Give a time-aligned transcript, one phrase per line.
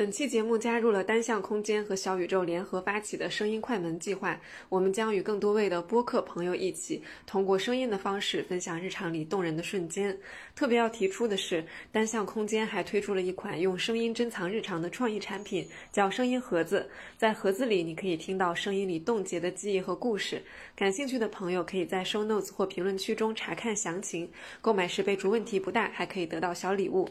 [0.00, 10.18] 本期节目加入了单向空间和小宇宙联合发起的声音快门计划，我们将与更多位的播客朋友一起，通过声音的方式分享日常里动人的瞬间。
[10.56, 16.88] 特别要提出的是，单向空间还推出了一款用声音珍藏日常的创意产品，叫声音盒子。
[17.18, 20.42] 在盒子里，你可以听到声音里冻结的记忆和故事。
[20.74, 24.30] 感兴趣的朋友可以在 show notes 或评论区中查看详情。
[24.62, 27.06] 购买时备注问题不大，还可以得到小礼物。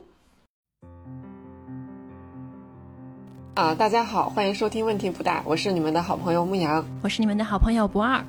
[3.60, 8.24] 啊，大家好，欢迎收听《问题不大》，我是你们的好朋友牧羊，我是你们的好朋友不二。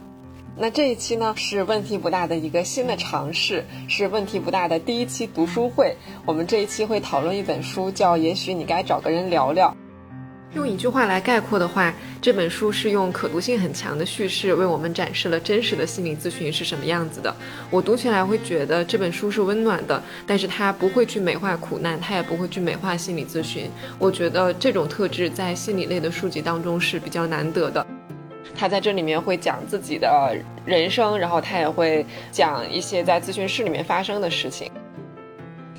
[0.57, 5.97] 那这一期呢，是《问题不大》的一个新的尝试，是《问题不大》的第一期读书会。
[6.27, 9.69] 我们这一期会讨论一本书，叫《也许你该找个人聊聊》。
[10.53, 17.33] 用一句话来概括的话，这本书是用可读性很强的叙事为我们展示了真实的心理咨询是什么样子的。
[17.71, 23.71] 我读起来会觉得这本书是温暖的，但是它不会去美化苦难，它也不会去美化心理咨询。
[23.97, 27.87] 我觉得这种特质在心理类的书籍当中是比较难得的。
[28.57, 30.37] 他在这里面会讲自己的
[30.67, 34.69] 人生，然后他也会讲一些在咨询室里面发生的事情。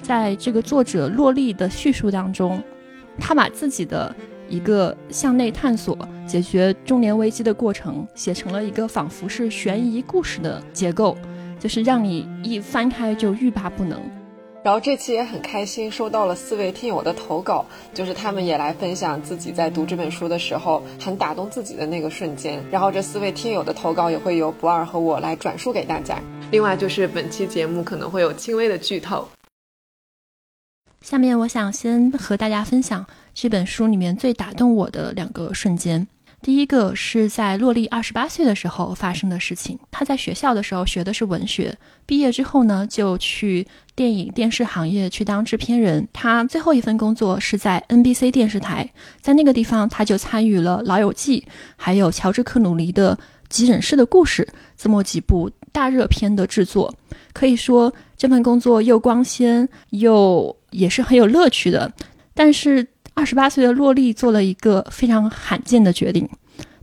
[0.01, 2.63] 在这个作者洛丽的叙述当中，
[3.19, 4.15] 他把自己的。
[4.51, 11.17] 一个向内探索、解决中年危机的过程，写成了一个仿佛是悬疑故事的结构，
[11.57, 13.97] 就是让你一翻开就欲罢不能。
[14.61, 22.61] 然后这期也很开心，收到了四位听友的投稿，就是他们也来分享自己在读这本书的时候很打动自己的那个瞬间。
[22.69, 26.21] 然后这四位听友的投稿也会由不二和我来转述给大家。
[26.51, 29.27] 另外就是本期节目可能会有轻微的剧透。
[31.01, 33.03] 下面我想先和大家分享。
[33.33, 36.07] 这本书里面最打动我的两个瞬间，
[36.41, 39.79] 第一个是在洛丽二十八岁的时候发生的事情。
[39.89, 43.65] 她在学校的时候学的是文学，毕业之后呢，就去
[43.95, 46.07] 电影电视行业去当制片人。
[46.11, 48.89] 她最后一份工作是在 NBC 电视台，
[49.21, 51.41] 在那个地方，她就参与了《老友记》
[51.77, 53.15] 还有乔治克鲁尼的
[53.49, 56.93] 《急诊室的故事》这么几部大热片的制作。
[57.33, 61.93] 可以说，这份工作又光鲜又也是很有乐趣的，
[62.33, 62.87] 但是。
[63.21, 66.27] 二十八岁的洛丽做了一个非常罕见的决定，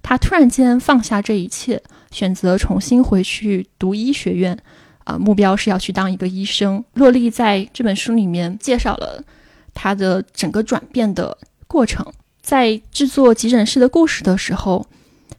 [0.05, 1.83] 她突然间放下这一切，
[2.13, 4.57] 选择重新回去读医学院，
[5.03, 6.85] 啊，目标是要去当一个医生。
[6.95, 9.21] 洛丽在这本书里面介绍了
[9.75, 12.07] 她的整个转变的过程。
[12.41, 14.87] 在制作急诊室的故事的时候，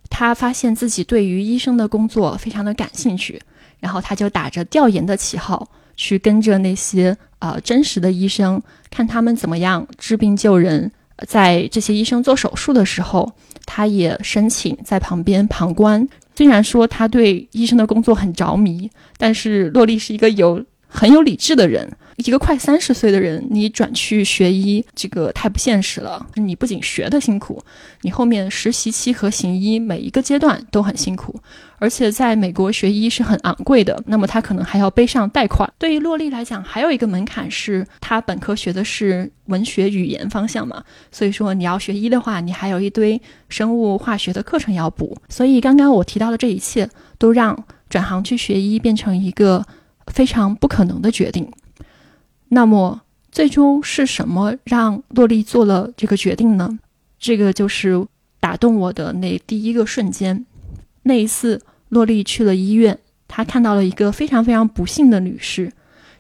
[0.10, 3.42] 她发现自己对于医生的工作非常的感兴趣，
[3.80, 5.66] 然后她就打着调研的旗号。
[6.00, 10.90] 去跟着那些呃真实的医生，看他们怎么样治病救人。
[11.28, 13.30] 在这些医生做手术的时候，
[13.66, 16.08] 他也申请在旁边旁观。
[16.34, 21.92] 虽然说他对医生的工作很着迷，但是洛丽是一个有很有理智的人。
[22.26, 26.26] 一个快三十岁的人，你转去学医，这个太不现实了。
[26.36, 27.64] 你不仅学的辛苦，
[28.02, 31.34] 你后面实习期和行医每一个阶段都很辛苦，
[31.78, 34.04] 而且在美国学医是很昂贵的。
[34.06, 35.72] 那么他可能还要背上贷款。
[35.80, 45.18] 对于洛丽来讲，还有一个门槛是，他本科学的是文学语言方向嘛，所以说你要学医的话，你还有一堆生物化学的课程要补。
[45.30, 49.66] 所以刚刚我提到的这一切，都让转行去学医变成一个
[50.08, 51.50] 非常不可能的决定。
[52.52, 53.02] 那么，
[53.32, 56.80] 最终是什么让洛丽做了这个决定呢？
[57.20, 58.06] 这个就是
[58.40, 60.46] 打动我的那第一个瞬间。
[61.04, 65.72] 那一次，洛丽去了医院，她看到了一个非常非常不幸的女士。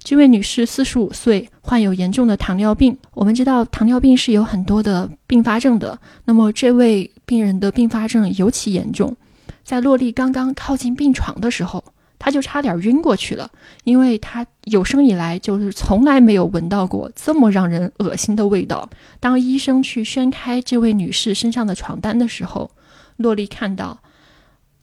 [0.03, 2.95] 这位女士四十五岁，患有严重的糖尿病。
[3.13, 5.99] 我们知道，糖尿病是有很多的并发症的。
[6.25, 9.15] 那么，这位病人的并发症尤其严重。
[9.63, 11.83] 在洛丽刚刚靠近病床的时候。
[12.19, 13.49] 他就差点晕过去了，
[13.85, 18.87] 因为他有生以来就是从来没有闻到过这么让人恶心的味道。
[19.21, 22.69] 当医生去掀开这位女士身上的床单的时候，
[23.15, 23.97] 洛丽看到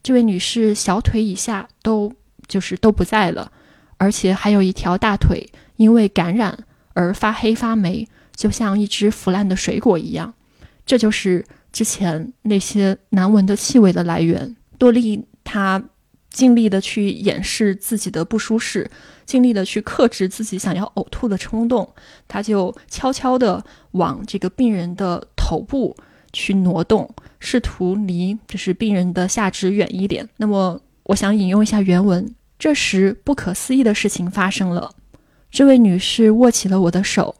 [0.02, 2.10] 这位女士小腿以下都
[2.48, 3.53] 就是都不在了，
[3.98, 6.58] 而且还有一条大腿因为感染
[6.94, 10.32] 而发黑发霉，就像一只腐烂的水果一样。
[10.86, 14.56] 这就是之前那些难闻的气味的来源。
[14.78, 15.83] 洛丽她。
[16.36, 18.91] 尽力的去掩饰自己的不舒适，
[19.24, 21.88] 尽力的去克制自己想要呕吐的冲动，
[22.28, 25.97] 他就悄悄地往这个病人的头部
[26.34, 27.09] 去挪动，
[27.41, 30.28] 试图离就是病人的下肢远一点。
[30.36, 34.91] 那么，我想引用一下原文：这时，不可思议的事情发生了。
[35.50, 37.34] 这位女士握起了我的手，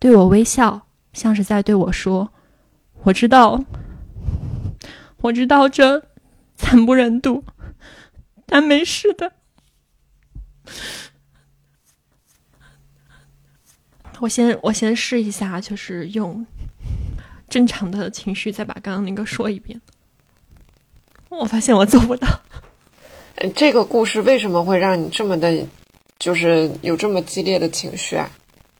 [0.00, 2.32] 对我微笑，像是在对我说
[3.06, 3.62] ：“我知道，
[5.20, 6.02] 我知道这
[6.56, 7.44] 惨不忍睹。”
[8.52, 9.32] 但没事的，
[14.20, 16.46] 我先我先试一下，就是用
[17.48, 19.80] 正常的情绪再把刚刚那个说一遍。
[21.30, 22.28] 我发现我做不到。
[23.56, 25.66] 这个故事为什么会让你这么的，
[26.18, 28.30] 就是有这么激烈的情绪啊？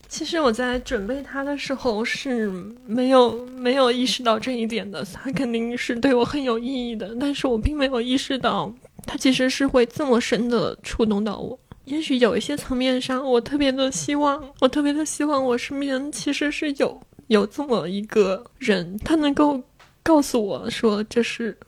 [0.06, 2.46] 其实我在准备它的时候是
[2.86, 8.70] 没有没有意识到这一点的，它肯定是对我很有意义的，但是我并没有意识到
[9.06, 11.58] 它其实是会这么深的触动到我。
[11.84, 19.60] 也许有一些层面上，我特别的希望，我特别的希望我身边其实是有有这么一个人，他能够
[20.02, 21.58] 告诉我说这是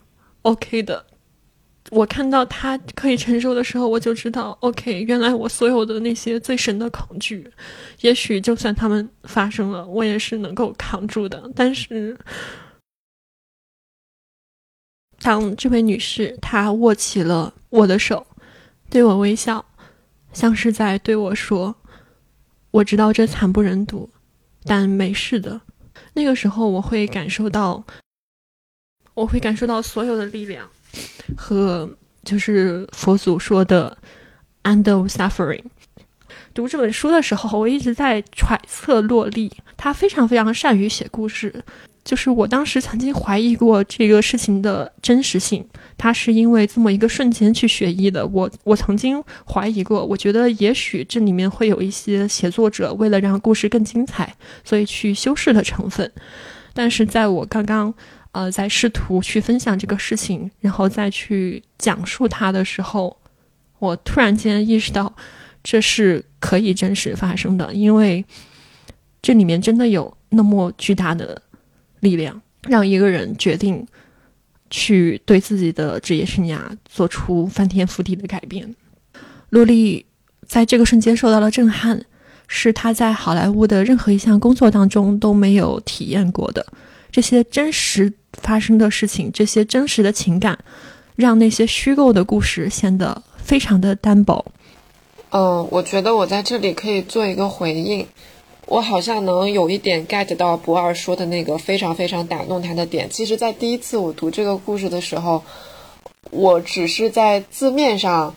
[0.43, 1.05] OK 的。
[1.91, 7.47] 我看到他可以承受的时候，我就知道，OK，原来我所有的那些最深的恐惧，
[8.01, 11.51] 也许就算他们发生了，我也是能够扛住的。
[11.55, 12.17] 但是，
[15.25, 18.27] 当这位女士她握起了我的手，
[18.91, 19.65] 对我微笑，
[20.35, 21.75] 像是在对我说
[22.71, 24.11] ：“我知道这惨不忍睹，
[24.65, 25.59] 但没事的。”
[26.13, 27.83] 那个时候，我会感受到，
[29.15, 30.69] 我会感受到所有的力量。
[31.39, 31.89] 和
[32.23, 33.97] 就是佛祖说的
[34.65, 35.65] “end of suffering”。
[36.53, 41.65] 读这本书的时候，我一直在揣测洛丽，她非常非常善于写故事。
[42.05, 45.67] 就是我当时曾经怀疑过这个事情的真实性，
[45.97, 48.27] 她是因为这么一个瞬间去学医的。
[48.27, 56.13] 我我曾经怀疑过，我觉得也许这里面会有一些写作者为了让故事更精彩，所以去修饰的成分。
[56.73, 57.95] 但是在我刚刚。
[58.35, 63.17] 呃，在试图去分享这个事情，然后再去讲述它的时候，
[63.79, 65.15] 我突然间意识到，
[65.63, 68.25] 这是可以真实发生的，因为
[69.23, 71.41] 这里面真的有那么巨大的
[72.05, 73.85] 力量，让一个人决定
[74.71, 78.73] 去对自己的职业生涯做出翻天覆地的改变。
[79.49, 80.07] 洛丽
[80.47, 82.05] 在这个瞬间受到了震撼，
[82.47, 86.65] 是她在好莱坞的任何一项工作当中都没有体验过的，
[87.11, 88.13] 这些真实。
[88.43, 90.59] 发生的事情，这些真实的情感，
[91.15, 94.45] 让那些虚构的故事显得非常的单薄。
[95.31, 98.05] 嗯，我觉得我在这里可以做一个回应。
[98.67, 103.09] 我好像能有一点 get 到博二说的那个非常非常打动他的点。
[103.11, 105.43] 其实，在第一次我读这个故事的时候，
[106.31, 108.35] 我只是在字面上，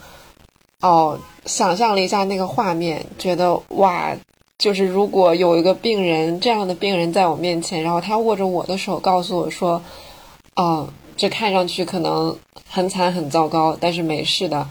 [0.81, 4.15] 哦，想象了一下那个画面，觉得哇。
[4.59, 9.79] 就是如果有一个病人这样的病人在我面前，然后他握着我的手，告诉我说
[10.57, 12.35] ：“哦，这看上去可能
[12.67, 14.67] 很惨很糟糕，但是没事的。”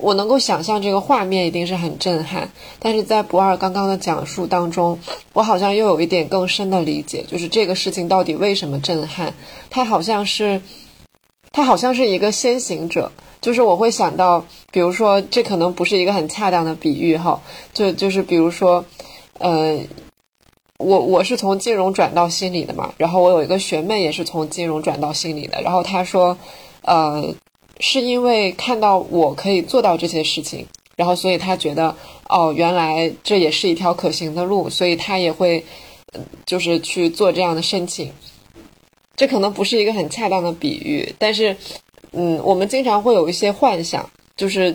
[0.00, 2.50] 我能够想象这个画面一定是很震撼。
[2.78, 4.98] 但是在不二刚刚的讲述当中，
[5.32, 9.34] 我好像又有一点更深的理解，就是这个事情到底为什么震撼？
[9.70, 10.60] 他好像是，
[11.52, 13.10] 他好像是一个先行者。
[13.40, 17.40] 就是我会想到，比如说，这可能不是一个很恰当的比喻哈，
[17.72, 18.84] 就就是比如说。
[19.38, 19.78] 呃，
[20.78, 26.38] 我我是从金融转到心理的嘛，然后我有一个学妹也是从金融转到心理的，然后她说，
[26.80, 27.34] 呃，
[27.80, 31.94] 是因为看到我可以做到这些事情，然后所以他觉得，
[32.28, 35.64] 哦，原来这也是一条可行的路，所以他也会，
[36.44, 38.12] 就是去做这样的申请。
[39.16, 41.56] 这可能不是一个很恰当的比喻，但是，
[42.12, 44.74] 嗯，我们经常会有一些幻想，就是。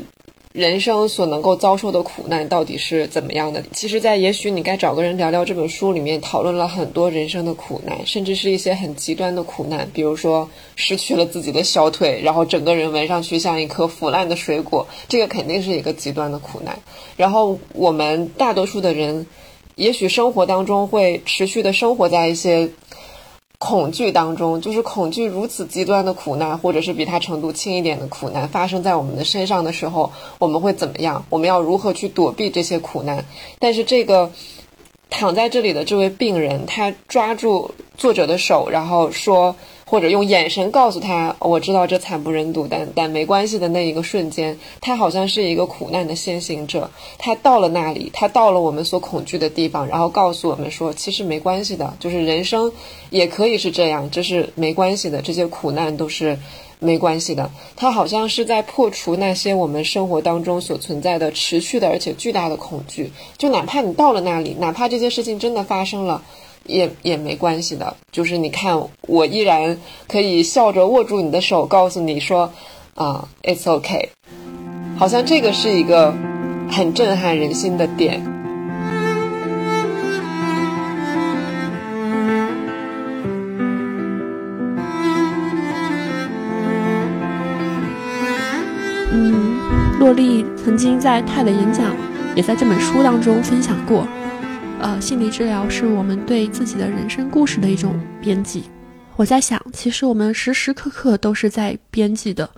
[0.53, 3.63] 人生所能够遭受的苦难到底是怎么样的？
[3.71, 16.77] 其实，在也许你该找个人聊聊这本书里面讨论了很多人生的苦难，甚至是一些很极端的苦难，比如说失去了自己的小腿，然后整个人闻上去像一颗腐烂的水果，这个肯定是一个极端的苦难。
[17.15, 19.25] 然后我们大多数的人，
[19.75, 22.70] 也许生活当中会持续的生活在一些。
[23.62, 31.24] 恐惧当中，就是恐惧如此极端的苦难，或者是比它程度轻一点的苦难发生在我们的身上的时候，我们会怎么样？
[31.30, 33.24] 我们要如何去躲避这些苦难？
[33.60, 34.32] 但是这个
[35.12, 39.56] 躺在这里的这位病人，他抓住作者的手，然后说。
[39.91, 52.71] 或者用眼神告诉他，我知道这惨不忍睹，但但没关系的那一个瞬间，他好像是一个苦难的先行者，他到了那里，他到了我们所恐惧的地方，然后告诉我们说，其实没关系的，就是人生
[53.10, 56.39] 也可以是这样，这是没关系的，这些苦难都是
[56.79, 57.51] 没关系的。
[57.75, 66.24] 他好像是在破除那些我们生活当中所存在的持续的而且巨大的恐惧，就哪怕你到了那里，哪怕这些事情真的发生了。
[66.65, 69.77] 也也没关系的，就是你看，我依然
[70.08, 72.51] 可以笑着握住你的手，告诉你说，
[72.96, 74.10] 啊，it's okay。
[74.98, 76.13] 好像这个是一个
[76.70, 78.22] 很震撼人心的点。
[89.13, 91.96] 嗯，洛丽曾经在泰的演讲，
[92.36, 94.08] 也在这本书当中分享过。
[94.81, 98.63] 呃，心理治疗是我们对自己的人生故事的一种编辑。
[99.15, 102.50] 我在想，其实我们时时刻刻都是在编辑的。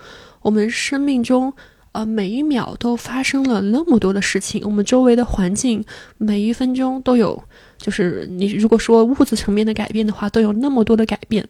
[0.42, 1.54] 我们生命中，
[1.92, 5.84] 呃，每一秒都发生了那么多的事情，我们周围的环境
[6.18, 7.44] 每一分钟都有，
[7.78, 11.46] 就是你如果说物质层面的改变的话，都有那么多的改变。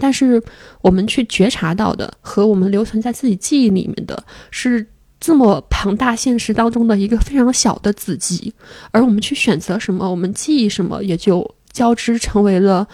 [0.00, 0.42] 但是
[0.82, 4.84] 我们去觉察到的和我们留存在自己记忆里面的是。
[5.20, 8.54] 这么庞大现实当中的一个非常小的子集，
[8.92, 12.86] 而我们去选择什么，我们记忆什么，也就交织成为了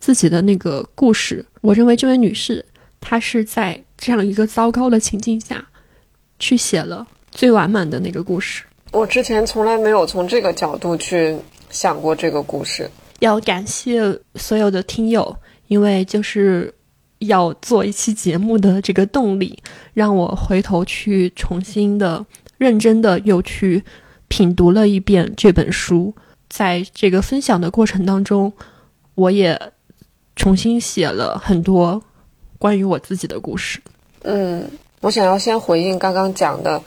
[0.00, 1.44] 自己的那个故事。
[1.60, 2.64] 我认为这位女士，
[3.00, 5.64] 她是在这样一个糟糕的情境下
[6.40, 8.64] 去写了最完满的那个故事。
[8.90, 11.36] 我之前从来没有从这个角度去
[11.70, 12.90] 想过这个故事。
[13.20, 15.36] 要感谢所有的听友，
[15.68, 16.74] 因为就是。
[17.20, 19.58] 要做一期节目的这个动力，
[19.94, 22.24] 让我回头去重新的、
[22.58, 23.82] 认真的又去
[24.28, 26.14] 品读了一遍这本书。
[26.48, 28.52] 在这个分享的过程当中，
[29.14, 29.60] 我也
[30.36, 32.02] 重新写了很多
[32.58, 33.80] 关于我自己的故事。
[34.22, 34.64] 嗯，
[35.00, 36.82] 我想要先回应刚刚讲的，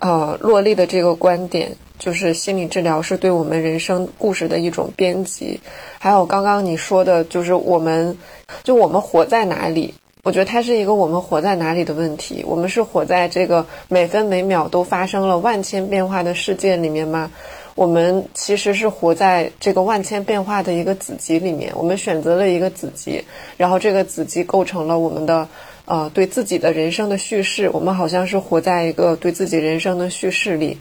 [0.00, 1.76] 呃，洛丽的这个观点。
[1.98, 5.60] 就是心理治疗是对我们人生故事的一种编辑，
[5.98, 8.16] 还有刚刚你说的，就是我们，
[8.62, 9.92] 就我们活在哪里？
[10.22, 12.44] 我觉得它是一个我们活在哪里的问题。
[12.44, 17.30] 我们是活在这个每分每秒都发生了万千变化的世界里面吗？
[17.76, 21.70] 我们其实是活在这个万千变化的一个子集里面。
[21.76, 23.22] 我们选择了一个子集，
[23.56, 25.46] 然后这个子集构成了我们的
[25.84, 27.70] 呃对自己的人生的叙事。
[27.72, 30.76] 我们好像是活在一个对自己人生的叙事里。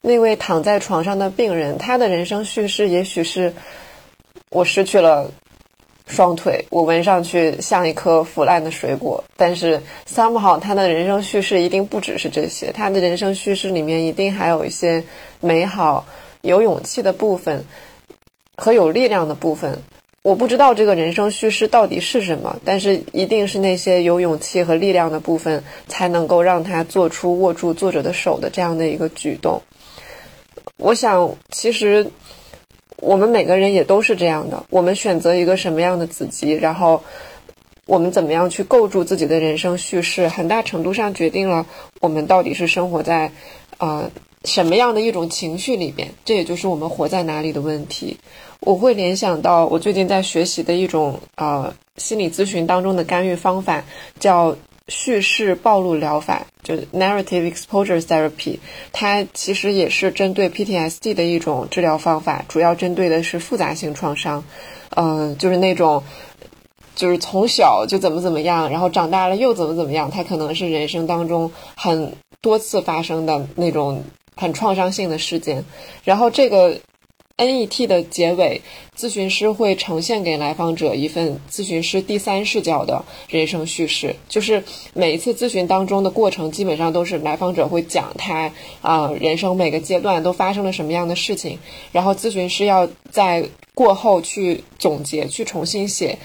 [0.00, 3.52] 那位躺在床上的病人，他的人生叙事也许是：
[4.50, 5.28] 我失去了
[6.06, 9.22] 双腿，我闻上去像一颗腐烂的水果。
[9.36, 15.02] 但是，somehow 他的人生叙事一定不只是这些，他的人生叙事里面一定还有一些
[15.40, 16.06] 美好、
[16.42, 17.64] 有勇气的部分
[18.56, 19.76] 和有力量的部分。
[20.22, 29.60] 我不知道这个人生叙事到底是什么，但是一定是那些有勇气和力量的部分，才能够让他做出握住作者的手的这样的一个举动。
[30.76, 32.10] 我想，其实
[32.98, 34.64] 我们每个人也都是这样的。
[34.70, 37.02] 我们选择一个什么样的子集，然后
[37.86, 41.66] 我们怎么样去构筑自己的人生叙事，很大程度上决定了
[42.00, 43.32] 我们到底是生活在
[43.78, 44.10] 呃
[44.44, 46.08] 什么样的一种情绪里边。
[46.24, 48.16] 这也就是我们活在哪里的问题。
[48.60, 53.84] 我会联想到我最近在学习的一种呃心理咨询当中的干预方法，
[54.20, 54.56] 叫。
[54.88, 58.58] 叙事暴露疗法就是 narrative exposure therapy，
[58.92, 64.42] 它其实也是针对 PTSD 的一种治疗方法，主要针对的是复杂性创伤，
[64.96, 66.02] 嗯，就是那种
[66.94, 74.02] 就是从小就怎么怎么样，然后长大了又怎么怎么样，它可能是人生当中很多次发生的那种
[74.36, 75.64] 很创伤性的事件，
[76.04, 76.78] 然后这个。
[77.38, 78.60] NET 的结尾，
[78.98, 84.16] 咨询师会呈现给来访者一份咨询师第三视角的人生叙事。
[84.28, 88.52] 就是每一次咨询当中的过程，基本上都是来访者会讲他
[88.82, 91.56] 啊人生每个阶段都发生了什么样的事情，
[91.92, 96.18] 然后咨询师要在过后去总结、去重新写，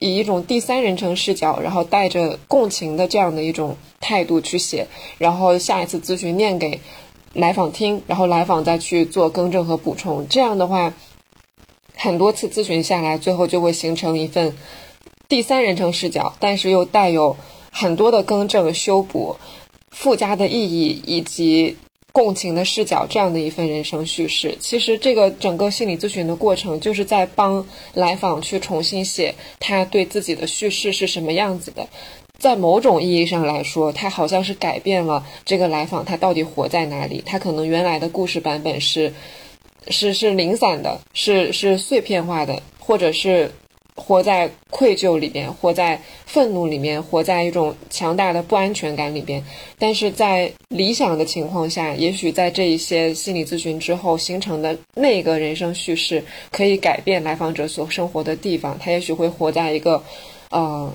[0.00, 6.78] 以一种第三人称视角，然后带着共情的这样的一种态度去写，然后下一次咨询念给。
[7.34, 10.26] 来访听，然后来访再去做更正和补充。
[10.28, 10.92] 这样的话，
[11.94, 14.56] 很多次咨询下来，最后就会形成一份
[15.28, 17.36] 第三人称视角，但是又带有
[17.70, 19.36] 很多的更正、修补、
[19.90, 21.76] 附加的意义以及
[22.18, 24.52] 共情的视角，这样的一份人生叙事。
[24.58, 31.88] 其实，这个整个心理咨询的过程，就是在帮来访去重新写他对自己的叙事是什么样子的。
[32.36, 37.22] 在某种意义上来说，他好像是改变了这个来访他到底活在哪里。
[37.24, 39.14] 他可能原来的故事版本是，
[39.86, 43.48] 是是零散的，是是碎片化的，或者是
[43.98, 49.44] 活在愧疚里边，活在愤怒里面，活在一种强大的不安全感里边。
[49.78, 58.78] 但是在理想的情况下，也许在这一些心理咨询之后形成的那个人生叙事，可以改变来访者所生活的地方。
[58.78, 60.02] 他也许会活在一个，
[60.50, 60.90] 呃。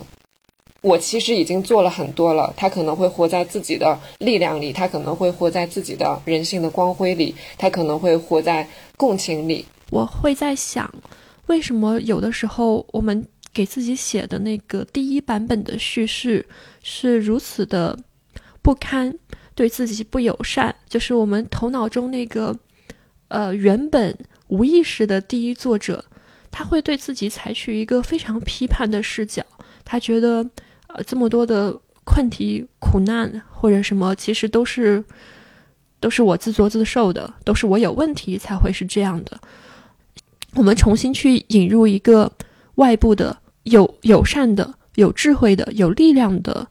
[0.81, 2.53] 我其实已经做了很多了。
[2.57, 8.67] 他可能会活在自己的力量里，他可能会活在自己的人性的光辉里，他可能会活在
[8.97, 9.65] 共情里。
[9.91, 10.93] 我会在想，
[11.47, 16.45] 为什么有的时候我们给自己写的那个第一版本的叙事
[16.81, 17.97] 是如此的
[18.61, 19.13] 不堪，
[19.55, 20.75] 对自己不友善？
[20.87, 22.57] 就是我们头脑中那个
[23.27, 26.05] 呃原本无意识的第一作者，
[26.51, 29.43] 他会对自己采取一个非常批判的视角，
[29.83, 30.49] 他觉得。
[30.95, 35.03] 呃，这么多的困题、苦难或者什么，其实都是
[35.99, 39.39] 都是我自作自受的，都是我有问题才会是这样的。
[40.55, 42.31] 我们重新去引入一个
[42.75, 46.67] 外部的、有友善的、有智慧的、有力量的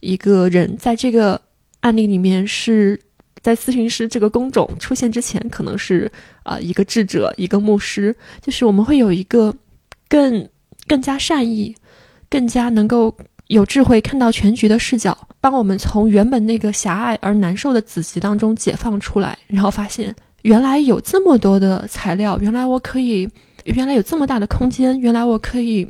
[0.00, 1.40] 一个人，在这个
[1.80, 3.00] 案例里面是
[3.40, 6.10] 在咨询师这个工种出现之前，可能是
[6.42, 9.54] 啊一个智者、一个牧师，就是我们会有一个
[10.08, 10.48] 更
[10.86, 11.74] 更加善意、
[12.28, 20.14] 更加能够有智慧看到全局的视角，帮我们从原本那个狭隘而难受的子集当中解放出来，然后发现。
[20.42, 23.28] 原来有这么多的材料，原来我可以，
[23.64, 25.88] 原来有这么大的空间，原来我可以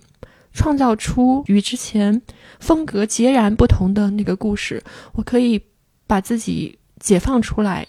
[0.52, 2.20] 创造出与之前
[2.60, 4.82] 风格截然不同的那个故事。
[5.14, 5.60] 我可以
[6.06, 7.86] 把自己解放出来。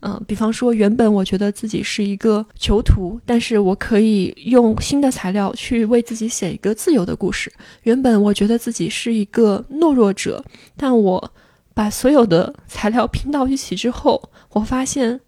[0.00, 7.52] 嗯，比方说，原本我觉得自己是一个囚徒，但是我可以用新的材料去为自己写一个自由的故事。
[7.82, 10.44] 原本我觉得自己是一个懦弱者，
[10.76, 11.32] 但我。
[11.76, 15.20] 把所有的材料拼到一起之后，我发现，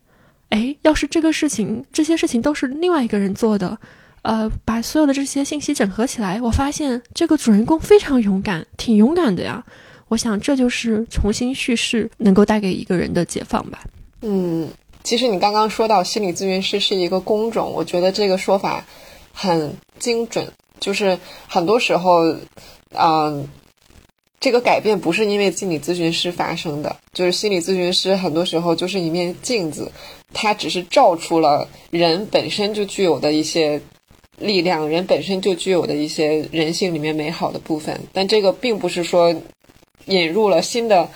[0.48, 3.78] 哎，要是这个事情，这些事情都是另外一个人做的，
[4.22, 9.62] 呃，把所有的这些信息整合起来，我发现这个主人公非常勇敢，挺勇敢的呀。
[10.08, 13.80] 我想这就是重新叙事能够带给一个人的解放吧。
[14.22, 14.66] 嗯，
[15.04, 18.82] 其实你刚刚说到心理咨询师是一个工种，我觉得这个说法
[19.34, 20.50] 很精准，
[20.80, 22.34] 就是很多时候，
[22.94, 23.46] 嗯。
[24.40, 29.90] 这个改变不是因为心理咨询师发生的，就是心理咨询师很多时候就是一面镜子，
[30.32, 33.80] 它只是照出了人本身就具有的一些
[34.38, 37.98] 力量，人本身就具有的一些人性里面美好的部分。
[38.12, 39.34] 但这个并不是说
[40.04, 41.08] 引入了新的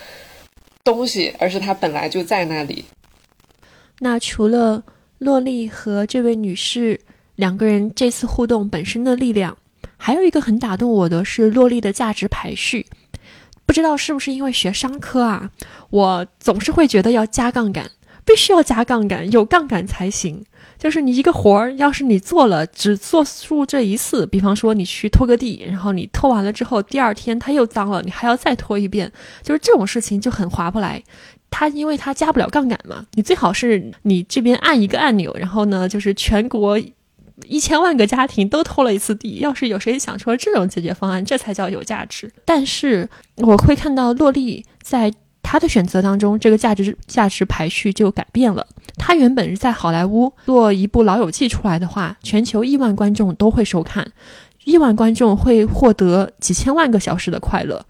[0.83, 2.85] 东西，而是它本来就在那里。
[4.00, 4.83] 那除了
[5.19, 6.99] 洛丽和这位女士
[7.37, 9.57] 两个人这次互动本身的力量，
[9.97, 12.85] 还有一个很打动我的是洛丽的价值排序。
[13.73, 15.50] 不知道是不是因为学商科啊，
[15.88, 17.91] 我总是会觉得要加杠杆，
[18.23, 20.45] 必须要加杠杆，有杠杆才行。
[20.79, 29.11] 就是你一个活儿，要是你做了只做数这一次，比方说你去拖个地，然后你拖完了之后，第二天它又脏了，你还要再拖一遍，
[29.43, 31.02] 就是这种事情就很划不来。
[31.49, 36.78] 它因为它加不了杠杆嘛，你最好是你这边按一个按钮，然后呢，就是全国。
[37.47, 42.31] 一千万个家庭都偷了一次地，要是有谁想出了这种解决方案，这才叫有价值。
[42.45, 48.67] 但是我会看到洛丽在他的选择当中，这个价值价值排序就改变了。
[48.97, 54.07] 他原本是在好莱坞做一部《老友记》出来的话，全球亿万观众都会收看，
[54.65, 57.85] 亿万观众会获得几千万个小时的快乐。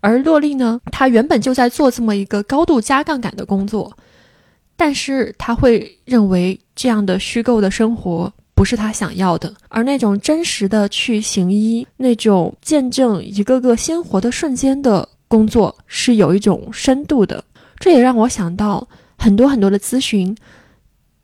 [0.00, 3.96] 而洛丽呢，她原本就在做这么一个高度加杠杆的工作，
[4.76, 8.32] 但是他会认为这样的虚构的生活。
[8.58, 17.44] 不是他想要的，而那种真实的去行医，那种见证一个个鲜活的瞬间的工作，是有一种深度的。
[17.78, 20.36] 这也让我想到很多很多的咨询，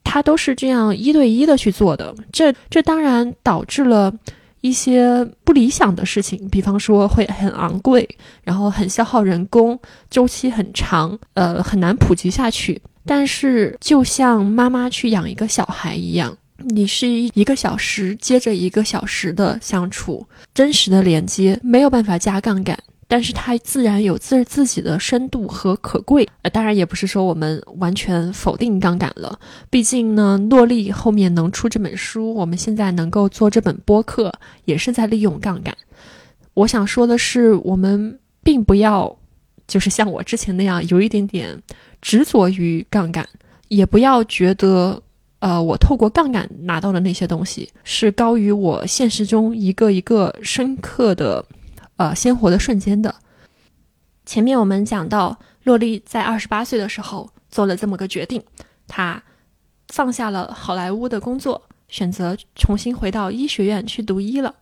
[0.04, 2.14] 他都是这样一对一的去做的。
[2.30, 4.14] 这这当然导致了
[4.60, 8.08] 一些不理想的事情，比方说会很昂贵，
[8.44, 9.76] 然后很消耗人工，
[10.08, 12.80] 周期很长，呃，很难普及下去。
[13.04, 16.38] 但是就像妈妈去养一个小孩一样。
[16.58, 26.26] 你是一一个小时接着一个小时的相处，真实的连接，没有办法加杠杆，但是它自然有自自己的深度和可贵。
[26.42, 29.38] 呃，当然也不是说我们完全否定杠杆了，
[29.68, 34.32] 毕竟呢，诺丽后面能出这本书，我们现在能够做这本播客，
[34.64, 35.76] 也是在利用杠杆。
[36.54, 39.18] 我想说的是，我们并不要
[39.66, 41.60] 就是像我之前那样有一点点
[42.00, 43.28] 执着于杠杆，
[43.66, 45.02] 也不要觉得。
[45.44, 51.44] 呃，我透过杠杆拿到的那些东西，是高于我现实中一个一个深刻的、
[51.96, 53.14] 呃鲜活的瞬间的。
[54.24, 58.42] 前面我们讲到，洛丽在二十八岁的时候做了这么个决定，
[58.88, 59.22] 她
[59.88, 64.54] 放下了好莱坞的工作，选择重新回到医学院去读医了。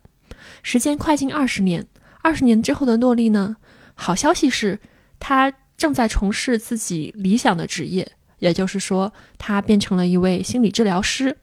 [0.64, 1.86] 时间快进二十年，
[2.22, 3.54] 二十年之后的洛丽呢？
[3.94, 4.80] 好消息是，
[5.20, 8.10] 她正在从事自己理想的职业。
[8.42, 11.36] 也就是说，他变成了一位心理治疗师。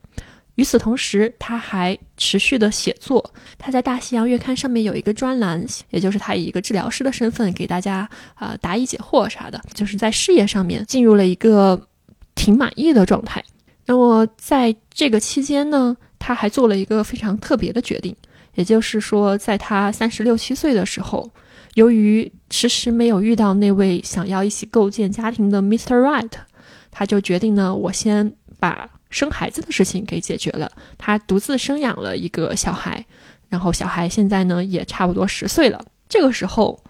[0.56, 3.34] 与此同时，他还持续的写作。
[3.58, 11.82] 他在《大西洋月刊》上面有一个专栏，也就是他以一个治疗师的身份给大家啊答疑解惑啥的，就是在事业上面进入了一个
[12.36, 13.42] 挺满意的状态。
[13.86, 18.14] 那么在这个期间呢，他还做了一个非常特别的决定，
[18.56, 21.32] 也就是说，在他三十六七岁的时候，
[21.76, 25.96] 由于迟迟没有遇到那位想要一起构建家庭的 Mr.
[26.02, 26.32] Right。
[26.92, 30.72] 他就决定呢，我先把生孩子的事情给解决了。
[30.98, 33.06] 他独自生养了一个小孩，
[33.48, 35.84] 然后小孩现在呢也差不多十岁了。
[36.08, 36.84] 这个时候，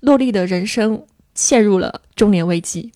[0.00, 2.92] 洛丽的人生陷入了中年危机，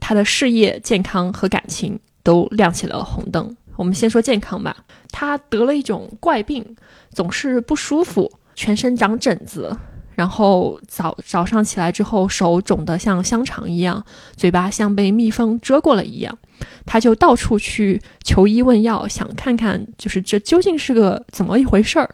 [0.00, 3.56] 她的事业、健康和感情都亮起了红灯。
[3.76, 6.76] 我们先说健康吧，他得了一种怪病，
[7.10, 9.74] 总是不舒服，全身长疹子，
[10.14, 14.04] 然后早早上起来之后手肿得像香肠一样，
[14.36, 16.36] 嘴巴像被蜜蜂蛰过了一样，
[16.84, 22.08] 他就到处去求医问药，想看看就是这究竟是个怎么一回事儿。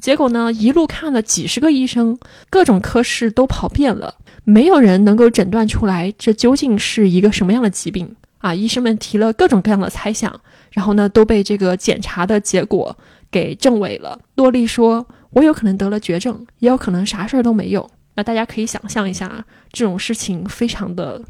[0.00, 2.18] 结果呢，一路看了几十个医生，
[2.50, 8.54] 各种科室都跑遍了，没有人能够诊断出来这究竟是一个什么样的疾病啊！
[8.54, 10.40] 医生们提了各种各样的猜想。
[10.72, 12.96] 然后呢，都被这个检查的结果
[13.30, 14.18] 给证伪了。
[14.34, 21.20] 洛丽说：“我有可能得了绝症，也有可能啥事儿都没有。”那大家可以想象一下，这种事情非常的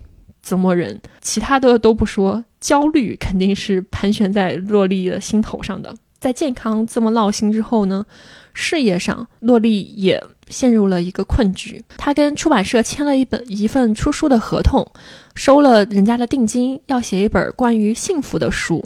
[0.42, 1.00] 折磨人。
[1.22, 5.94] 其他的都不说，焦虑肯定是盘旋在洛丽的心头上的。
[6.20, 8.04] 在健康这么闹心之后呢，
[8.52, 11.82] 事业上洛丽也陷入了一个困局。
[11.96, 14.86] 她跟出版社签了一本一份出书的合同，
[15.34, 18.82] 收了人家的定金，要写一本关于幸福的书。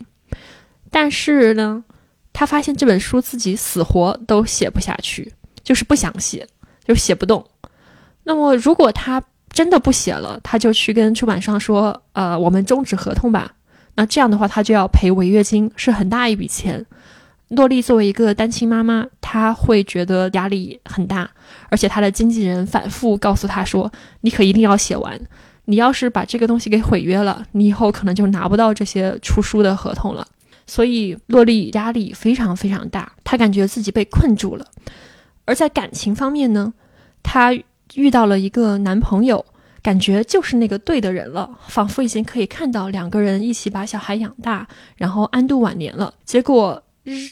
[0.91, 1.85] 但是呢，
[2.39, 5.33] 他发现这本书自己死活都写不下去，
[5.65, 6.47] 就是不想写，
[6.87, 7.45] 就写不动。
[8.23, 9.21] 那么，如果他
[9.51, 13.55] 真的不写了，他就去跟出版商说：“呃，我们终止合同吧。”
[13.97, 16.87] 那这样的话，他就要赔违约金，是很大一笔钱。
[17.49, 21.29] 洛丽作为一个单亲妈妈，她会觉得压力很大，
[21.71, 23.91] 而且她的经纪人反复告诉她说
[24.23, 25.21] ：“你可一定要写完，
[25.65, 30.25] 你要是把这个东西给毁约了，你以后可能就拿不到这些出书的合同了。”
[30.69, 34.65] 所以，洛丽压力非常非常大，她感觉自己被困住了。
[35.47, 36.73] 而在感情方面呢，
[37.23, 37.53] 她
[37.95, 39.45] 遇到了一个男朋友，
[39.83, 46.15] 感觉就是那个对的人了，仿佛已经可以看到两个人一起把小孩养大，然后安度晚年了。
[46.25, 46.83] 结果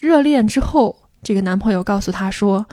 [0.01, 2.67] 热恋之后，这个男朋友告诉她说。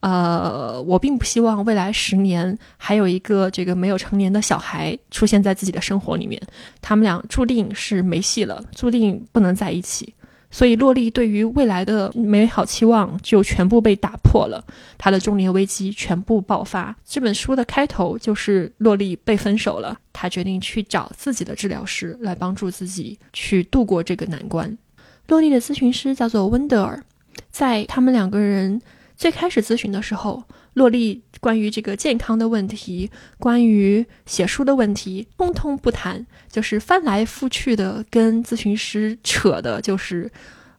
[0.00, 6.40] 呃，我并不希望未来十年还有一个这个没有成年的小孩出现在自己的生活里面，
[6.80, 10.14] 他们俩注定是没戏了，注定不能在一起。
[10.50, 14.64] 所以，洛丽对于未来的美好期望就全部被打破了，
[14.96, 16.96] 她的中年危机全部爆发。
[17.04, 24.78] 这本书的开头就是洛丽被分手了，她决定去找自己的治疗师来帮助自己去度过这个难关。
[25.26, 27.02] 洛丽的咨询师叫做温德尔，
[27.50, 28.80] 在他们两个人。
[29.18, 40.30] 最开始咨询的时候，洛丽关于这个健康的问题，关于写书的问题，通通不谈，就是翻来覆去的跟咨询师扯的，就是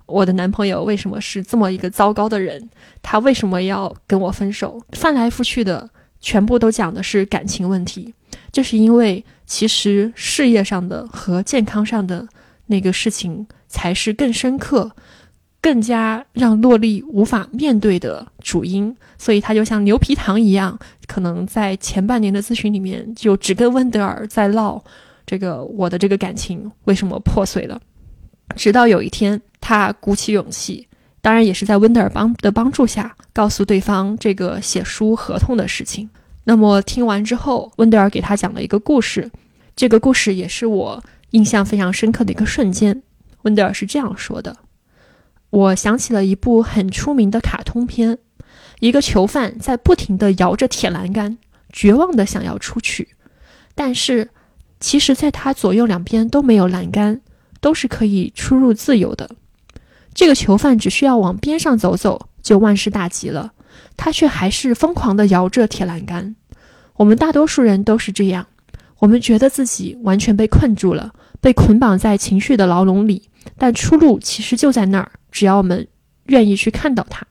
[0.06, 2.70] 我的男朋友为什么是这么一个糟糕的人，
[3.02, 4.82] 他为什么要跟我分手？
[4.94, 5.90] 翻来覆去的
[6.22, 8.14] 全部都讲的是感情问题，
[8.54, 12.26] 这是因为其实事业上的和健康上的
[12.68, 14.96] 那个事情才是更深刻。
[15.62, 24.82] 更加让洛丽无法面对的主因，所以他就像牛皮糖一样，可能在前半年的咨询里面就只跟温德尔在唠
[25.26, 27.80] 这个我的这个感情为什么破碎了。
[28.56, 30.88] 直到有一天，他鼓起勇气，
[31.22, 36.10] 当然也是在温德尔帮的帮助下，告诉对方这个写书合同的事情。
[36.46, 39.30] 那么听完之后，温德尔给他讲了一个故事，
[39.76, 43.04] 这个故事也是我印象非常深刻的一个瞬间。
[43.44, 44.56] 温德尔是这样说的。
[45.50, 48.18] 我想起了一部很出名的卡通片，
[48.80, 51.38] 一个囚犯在不停地摇着铁栏杆，
[51.74, 53.10] 绝望地想要出去，
[53.74, 54.30] 但是
[54.80, 57.22] 其实，在他左右两边都没有栏杆，
[57.60, 59.30] 都是可以出入自由的。
[60.14, 63.52] 这个囚犯只需要往边上走走，就万事大吉了。
[63.98, 66.36] 他却还是疯狂地摇着铁栏杆。
[66.96, 68.46] 我们大多数人都是这样，
[69.00, 75.12] 我们觉得自己完全被困住了，被捆绑在情绪的牢笼里，但出路其实就在那儿。
[75.32, 75.88] 只要我们
[76.26, 77.26] 愿意去看到它，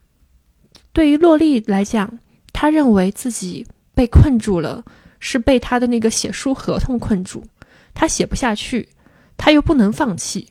[0.93, 2.19] 对于洛丽来讲，
[2.53, 4.85] 她认为自己被困住了，
[5.21, 7.45] 是被她的那个写书合同困住，
[7.95, 8.89] 她写不下去，
[9.37, 10.49] 她又不能放弃，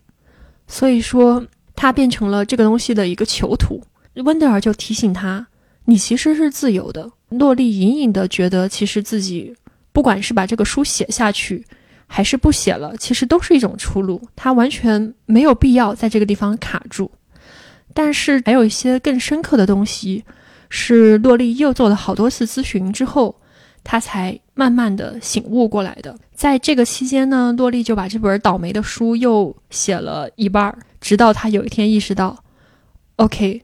[0.67, 3.81] 所以说她变成了这个东西的一个囚徒。
[4.15, 5.47] 温德尔就提醒她
[5.85, 9.55] ：“你其实是自由的。”洛丽隐隐的觉得，其实自己
[9.91, 11.65] 不管是把这个书写下去。
[12.09, 14.21] 还是不写了，其实都是一种出路。
[14.33, 17.11] 他完全没有必要在这个地方卡住。
[17.93, 20.23] 但是还有一些更深刻的东西，
[20.69, 23.35] 是洛丽又做了好多次咨询之后，
[23.83, 26.17] 他才慢慢的醒悟过来的。
[26.33, 32.43] 在这个期间呢，洛丽就把这本倒霉的书又写了一半，直到他有一天意识到
[33.15, 33.63] ，OK，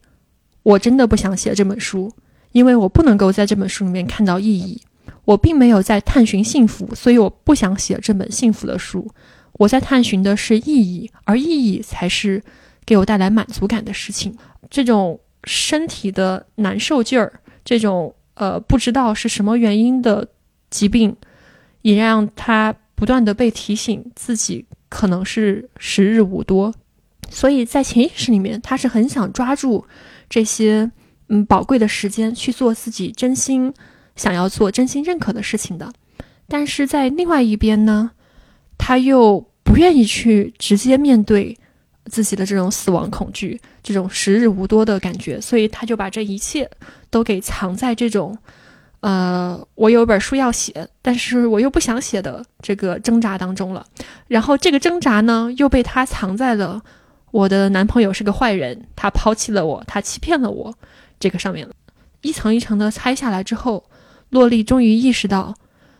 [0.63, 2.11] 我真的不想写这本书，
[2.51, 4.81] 因为我不能够在这本书里面看到意义。
[5.25, 9.09] 我并没有在探寻幸福，所以我不想写这本幸福的书。
[9.53, 12.41] 我在探寻的是意义，而意义才是
[12.85, 14.35] 给我带来满足感的事情。
[14.69, 20.27] 这种身体的难受劲儿，这种呃不知道是什么原因的
[20.69, 21.15] 疾病，
[21.81, 26.73] 也让他不断的被提醒自己可能是时日无多。
[27.29, 29.85] 所以在潜意识里面，他是很想抓住
[30.29, 30.91] 这些
[31.29, 33.73] 嗯宝贵的时间去做自己真心
[34.15, 35.91] 想要做、真心认可的事情的。
[36.47, 38.11] 但是在另外一边呢，
[38.77, 41.57] 他又不愿意去直接面对
[42.05, 46.69] 自己的这种死亡恐惧、这种时日无多的感觉，所以他就把这一切
[47.09, 48.37] 都给藏在这种。
[48.99, 53.85] 呃，我有本书要写，但是我又不想写的这个挣扎当中了。
[54.27, 56.81] 然后这个挣扎呢，又被他藏在了
[57.31, 60.73] 我的男朋友是个坏人，他抛弃了我，他欺骗了我
[61.19, 61.67] 这个上面。
[62.21, 63.83] 一层一层的拆下来之后，
[64.29, 65.53] 洛丽终于意识到，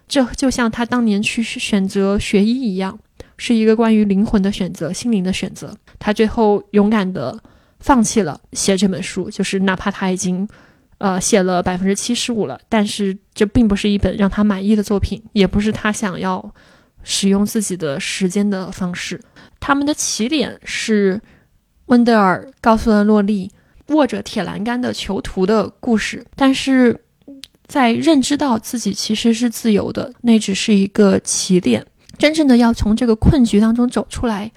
[0.07, 2.97] 这就像他当年去选择学医一样，
[3.35, 5.75] 是一个关于灵魂的选择、心灵的选择。
[6.03, 7.39] 他最后勇敢的
[7.79, 10.47] 放弃了写这本书，就是哪怕他已经。
[10.99, 16.53] 呃，写了百分之七十五了，但是这并不是一本让他满意的作品，也不是他想要
[17.03, 19.19] 使用自己的时间的方式。
[19.59, 21.19] 他们的起点是
[21.87, 23.51] 温德尔告诉了洛丽
[23.87, 26.97] 握着铁栏杆的囚徒的故事，但是
[27.67, 31.85] 在认知到自己其实是自由的，那只是一个起点。
[32.17, 34.49] 真正的要从这个困局当中走出来，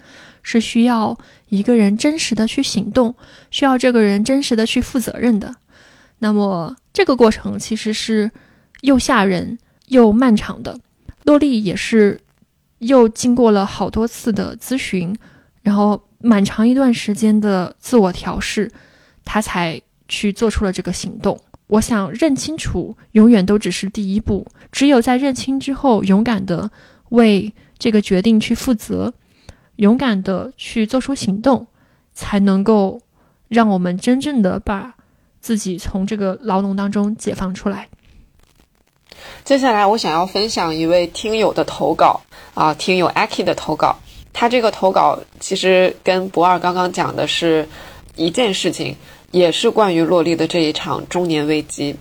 [0.47, 3.13] 是需要一个人真实的去行动，
[3.51, 5.53] 需要这个人真实的去负责任的。
[6.21, 8.31] 那么这个过程其实是
[8.83, 10.79] 又吓人又漫长的。
[11.25, 12.21] 洛丽也是
[12.79, 15.13] 又经过了好多次的咨询，
[15.63, 18.71] 然后蛮长一段时间的自我调试，
[19.25, 21.37] 她才去做出了这个行动。
[21.67, 26.71] 我想认清楚永远都只是第一步，只有在认清之后，勇敢的
[27.09, 29.13] 为这个决定去负责，
[29.77, 31.67] 勇敢的去做出行动，
[32.13, 33.01] 才能够
[33.49, 34.95] 让我们真正的把。
[35.39, 37.89] 自己从这个牢笼当中解放出来。
[39.45, 42.21] 接下来，我想要分享一位听友的投稿
[42.53, 43.97] 啊，听友 Aki 的投稿。
[44.33, 47.69] 他这个投稿其实跟博二刚刚讲的是
[48.17, 48.97] 一件事情，
[49.31, 51.95] 也是关于洛丽的这一场中年危机。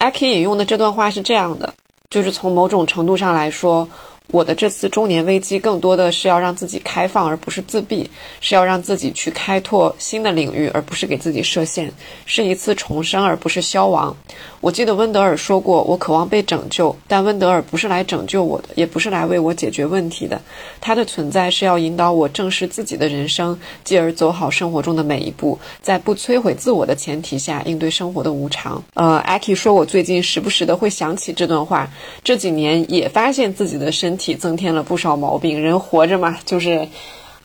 [0.00, 1.72] Aki 引用的这段话是这样的，
[2.10, 3.88] 就是从某种程度上来说。
[4.32, 8.04] 我的这次中年危机，更多的是要让自己开放，而不是自闭；
[8.40, 11.88] 是要让自己去开拓新的领域，而不是给自己设限；
[12.24, 14.16] 是一次重生，而不是消亡。
[14.66, 20.42] 我记得温德尔说过：“我渴望被拯救，但温德尔不是来拯救我的，也不是来为我解决问题的。
[20.80, 31.88] 他的存在是要引导我正视自己的人生，继而走好生活中的每一步，在不摧毁自我的前提下应对生活的无常。”呃，艾奇说：“我最近时不时的会想起这段话，
[32.24, 35.62] 这几年也发现自己的身体增添了不少毛病。
[35.62, 36.88] 人活着嘛，就是。”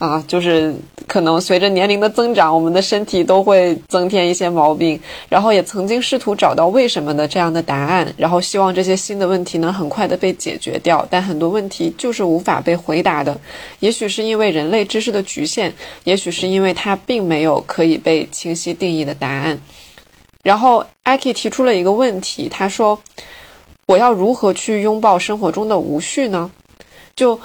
[0.02, 0.74] 啊，就是
[1.06, 13.40] 可能随着年龄的增长，我们的身体都会增添一些毛病，然后也曾经试图找到为什么的这样的答案，然后希望这些新的问题能很快的被解决掉，但很多问题就是无法被回答的，
[13.80, 15.72] 也许是因为人类知识的局限，
[16.04, 19.62] 也许是因为它并没有可以被清晰定义的答案。
[20.42, 23.00] 然后艾 k 提出了一个问题，他说
[23.86, 26.50] ：“我要如何去拥抱生活中的无序呢？”
[27.16, 27.40] 就。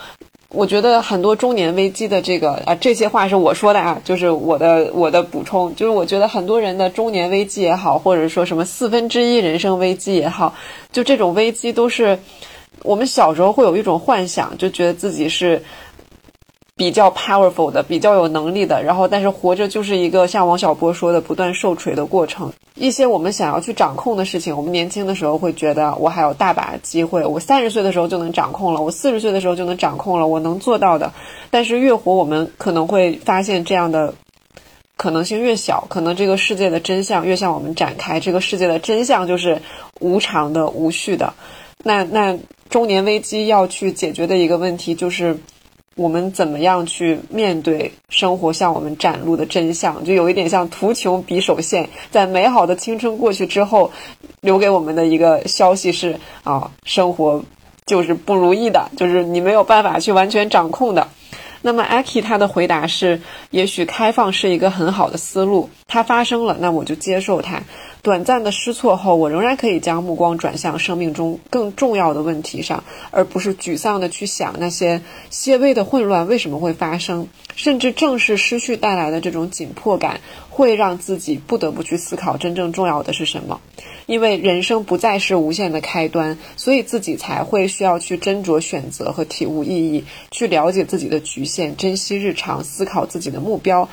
[0.48, 10.54] 我觉得很多中年危机的这个啊，这些话是我说的啊，就是我的我的补充，就是我觉得很多人的中年危机也好，或者说什么四分之一人生危机也好，
[10.92, 12.18] 就这种危机都是
[12.82, 15.62] 我们小时候会有一种幻想，就觉得自己是。
[16.76, 22.52] 比较 powerful 的，比较有能力的，然后但是活着就是一个像王小波说的不断受锤的过程。
[22.74, 31.10] 一些我们想要去掌控的事情，我们年轻的时候会觉得我还有大把机会，我三十岁的时候就能掌控了，我四十岁的时候就能掌控了，我能做到的。
[31.50, 34.12] 但是越活，我们可能会发现这样的
[34.98, 38.20] 可能性越小，可能这个世界的真相越向我们展开。
[38.20, 39.62] 这个世界的真相就是
[39.98, 41.32] 无常的、无序的。
[41.82, 45.38] 那那中年危机要去解决的一个问题就是。
[45.96, 50.04] 我们怎么样去面对生活向我们展露的真相？
[50.04, 53.90] 就有一点像图穷匕首现，在美好的青春过去之后，
[54.42, 57.42] 留给我们的一个消息是：啊，生活
[57.86, 61.08] 就是不如意的，就是你没有办法去完全掌控的。
[61.62, 67.60] 那么，Aki 他的回答是：也许开放是一个很好的思路，它发生了，那我就接受它。
[68.06, 77.26] 短暂的失措后，我仍然可以将目光转向生命中更重要的问题上，而不是沮丧的去想那些些微的混乱为什么会发生。
[77.56, 83.60] 甚至正是失去带来的这种紧迫感，会让自己不得不去思考真正重要的是什么。
[84.04, 93.88] 因为人生不再是无限的开端，所以自己才会需要去斟酌选择和体悟意义，去了解自己的局限，珍惜日常，思考自己的目标。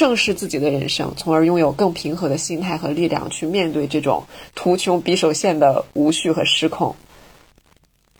[0.00, 6.96] 正视自己的人生，从而拥有更平和的心态和力量去面对这种图穷匕首现的无序和失控。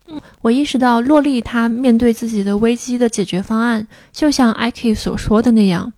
[0.06, 5.90] 嗯，我意识到洛丽她面对自己的危机的解决方案，就像 IK 所说的那样，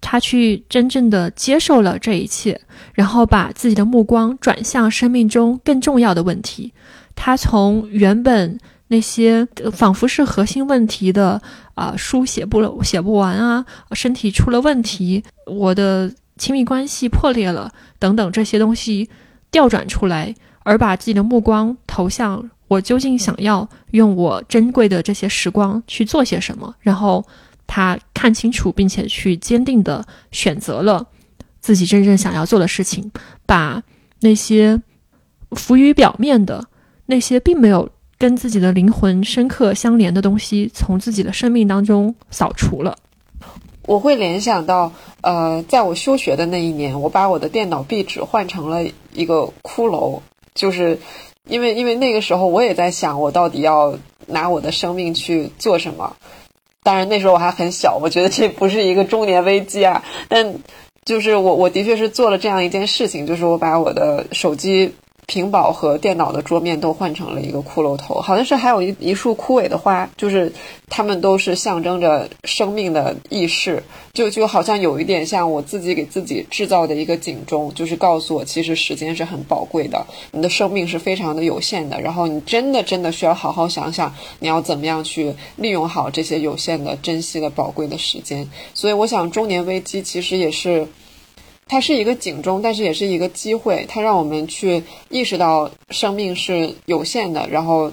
[0.00, 2.60] 她去真正的接受了这一切，
[2.92, 6.72] 然后把自己的目光转向生命中更重要的问题。
[7.14, 11.40] 她从原本那些仿佛是核心问题的
[11.74, 19.08] 啊，书写不了写不完啊，身体出了问题，我的亲密关系破裂了等等这些东西
[19.50, 27.24] 调转出来，而把自己的目光投向我究竟想要用我珍贵的这些时光去做些什么，然后。
[27.68, 31.04] 他看清楚，并且去坚定地选择了
[31.60, 33.10] 自己真正想要做的事情，
[33.44, 33.82] 把
[34.20, 34.80] 那些
[35.50, 36.64] 浮于表面的、
[37.06, 42.96] 那些并没有跟自己的灵魂深刻相连的东西，从自己的生命当中扫除了。
[43.86, 50.18] 我会联想到，呃，在我休学的那一年，我把我的电脑壁纸换成了一个骷髅，
[50.54, 50.98] 就是
[51.48, 56.16] 因为因为那个时候我也在想，我到底要拿我的生命去做什么。
[56.82, 60.02] 当然那时候我还很小，我觉得这不是一个中年危机啊。
[60.28, 60.54] 但
[61.04, 64.92] 就是我，我的确是做了这样一件事情，就是我把我的手机。
[65.26, 70.52] 屏保和电脑的桌面都换成了一个骷髅头，好像是还有一一束枯萎的花，就是
[70.88, 88.48] 它们都是象征着生命的意识，就就好像有一点像我自己给自己制造的一个警钟，就是告诉我其实时间是很宝贵的，你的生命是非常的有限的，然后你真的真的需要好好想想你要怎么样去利用好这些有限的、珍惜的、宝贵的时间。
[88.74, 90.86] 所以我想中年危机其实也是。
[91.68, 93.84] 它是一个警钟，但是也是一个机会。
[93.88, 97.90] 它让我们去意识到生命是有限的，然后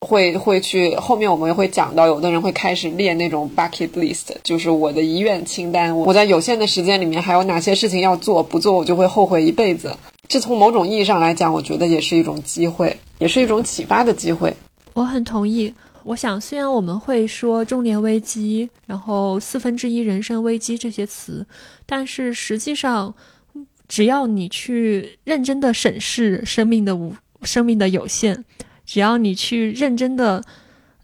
[0.00, 5.96] 会会去后面我们会讲到，有的人会开始列那种 bucket list，就是我的遗愿清单。
[5.96, 8.42] 我在有限的时间里面还有哪些事情要做？
[8.42, 9.96] 不做我就会后悔一辈子。
[10.26, 14.52] 这从某种意义上来讲，我觉得也是一种机会，也是一种启发的机会。
[14.94, 15.72] 我很同意。
[16.04, 21.46] 我想，虽然我们会说中年危机，然后四分之一人生危机这些词，
[21.86, 23.14] 但是实际上，
[23.86, 28.44] 只要你去认真的审视生命的无生命的有限，
[28.84, 30.42] 只要你去认真的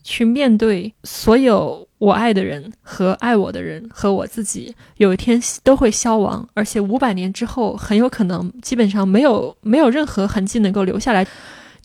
[0.03, 11.27] 去面对所有我爱的人和爱我的人和我自己，有一天都会消亡，而且五百年之后很有可能基本上没有没有任何痕迹能够留下来。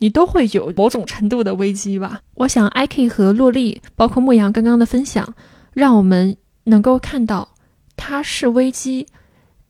[0.02, 2.22] 你都会有某种程度的危机吧？
[2.34, 5.36] 我想，IK 和洛丽，包括牧羊刚刚的分享，
[5.74, 7.50] 让我们能够看到，
[7.96, 9.06] 它是危机，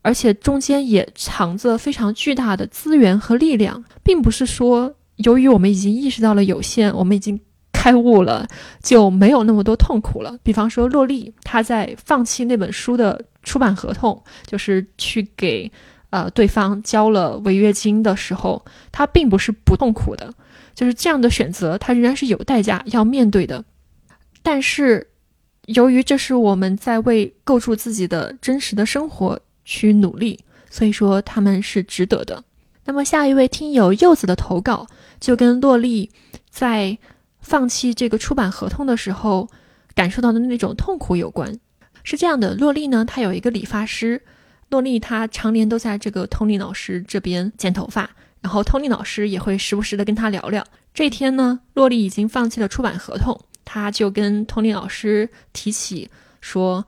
[0.01, 7.37] 而且中间也藏着非常巨大的资源和力量，并不是说由于我们已经意识到了有限，我们已经
[7.73, 8.47] 开悟了，
[8.81, 10.37] 就没有那么多痛苦了。
[10.43, 15.69] 比方说，洛丽她在放弃那本书的出版合同，就是去给。
[16.11, 20.33] 呃，对方交了违约金的时候，他并不是不痛苦的，
[20.75, 23.63] 就是这样的选择，他仍然是有代价要面对的。
[24.43, 25.07] 但是，
[25.67, 30.37] 由于这是我们在为构筑自己的真实的生活去努力，
[30.69, 32.43] 所以说他们是值得的。
[32.83, 34.87] 那么，下一位听友柚子的投稿
[35.19, 36.11] 就跟洛丽
[36.49, 36.97] 在
[37.39, 39.47] 放弃这个出版合同的时候
[39.95, 41.57] 感受到的那种痛苦有关。
[42.03, 44.23] 是这样的，洛丽呢，她有一个理发师。
[44.71, 50.65] 洛丽她常年都在这个 Tony 老师这边剪头发，然后 Tony 老师也会时不时的跟他聊聊。
[50.93, 56.85] 这天呢，洛丽已经放弃了出版合同，他就跟 Tony 老师提起说：“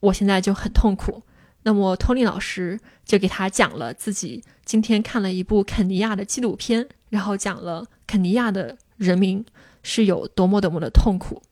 [0.00, 1.22] 我现在就很痛苦。”
[1.64, 9.42] 那么 Tony 老师就给他讲了自己今天看了一部肯尼亚的纪录片，然后讲了肯尼亚的人民
[9.82, 11.42] 是有多么多么的痛苦。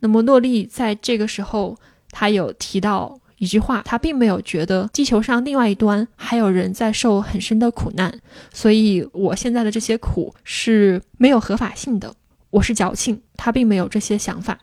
[0.00, 1.78] 那么洛丽在这个时候，
[2.10, 3.17] 他有提到。
[3.38, 8.20] 一句话，他并没有觉得地球上另外一端还有人在受很深的苦难，
[8.52, 12.14] 所以我现在的这些苦是没有合法性的。
[12.50, 14.58] 我是矫情，他并没有这些想法。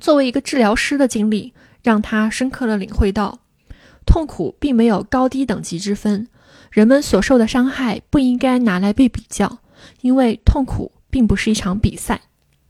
[0.00, 3.38] 作为一个治疗师的经历，让他深刻的领会到，
[4.04, 6.26] 痛苦并没有高低等级之分，
[6.72, 9.58] 人们所受的伤害不应该拿来被比较，
[10.00, 12.22] 因为痛苦并不是一场比赛。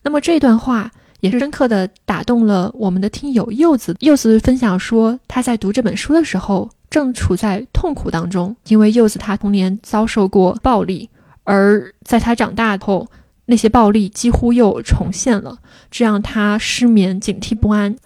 [0.02, 0.92] 那么这段话。
[1.20, 3.96] 也是深刻的打动了我们的听友柚子。
[4.00, 11.08] 柚子分享说，他在读这本书的时候正处在痛苦当中，因为柚子他童年遭受过暴力，
[11.44, 13.08] 而在他长大后，
[13.46, 15.58] 那些暴力几乎又重现了，
[15.90, 17.96] 这让他失眠、警惕不安。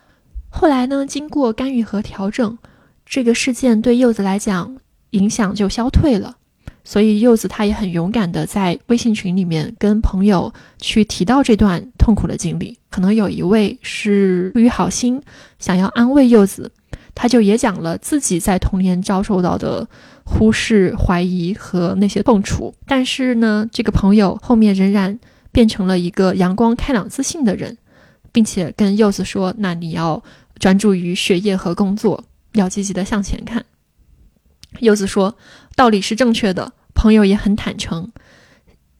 [0.49, 2.59] 后来呢，经过干预和调整，
[3.05, 4.77] 这个事件对柚子来讲
[5.11, 6.37] 影响就消退了。
[6.85, 12.77] 所以柚子他也很勇敢的在微信群里面跟朋友去提到这段痛苦的经历。
[12.93, 15.21] 可能有一位是出于好心
[15.59, 16.71] 想要安慰柚子，
[17.15, 19.89] 他就也讲了自己在童年遭受到的
[20.25, 22.75] 忽视、怀疑和那些痛楚。
[22.87, 25.19] 但是呢，这个朋友后面仍然
[25.51, 27.79] 变成了一个阳光、开朗、自信的人，
[28.31, 30.23] 并且跟柚子说：“那你要
[30.59, 33.65] 专注于学业和工作。”要积极的向前看。
[34.81, 35.35] 柚子说，
[35.75, 38.11] 道理是正确的，朋友也很坦诚，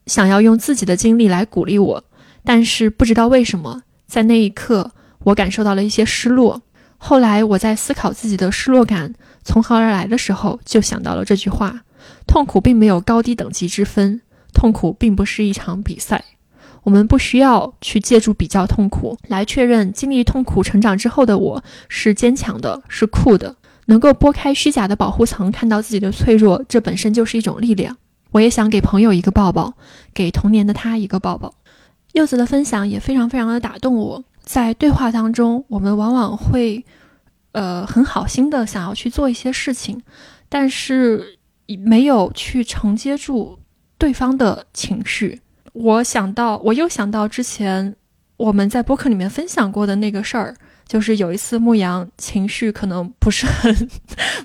[0.07, 2.03] 想要用自己的经历来鼓励我，
[2.43, 4.91] 但是不知道为什么，在那一刻
[5.23, 6.61] 我感受到了一些失落。
[6.97, 9.13] 后来我在思考自己的失落感
[9.43, 11.81] 从何而来的时候，就想到了这句话：
[12.25, 14.21] 痛苦并没有高低等级之分，
[14.53, 16.23] 痛苦并不是一场比赛。
[16.83, 23.55] 我们不需要去借助比较痛苦来确认经历痛苦成长之后的我是坚强的，是酷的。
[23.85, 27.97] 能够拨开虚假的保护层，看到自己的脆弱，这本身就是一种力量。
[28.31, 29.73] 我也想给朋友一个抱抱，
[30.13, 31.53] 给童年的他一个抱抱。
[32.13, 34.23] 柚子的分享也非常非常的打动我。
[34.41, 36.83] 在对话当中，我们往往会，
[37.53, 40.01] 呃，很好心的想要去做一些事情，
[40.49, 41.39] 但是
[41.85, 43.59] 没有去承接住
[43.97, 45.41] 对方的情绪。
[45.71, 47.95] 我想到，我又想到之前
[48.37, 50.55] 我们在播客里面分享过的那个事儿，
[50.85, 53.89] 就是有一次牧羊情绪可能不是很，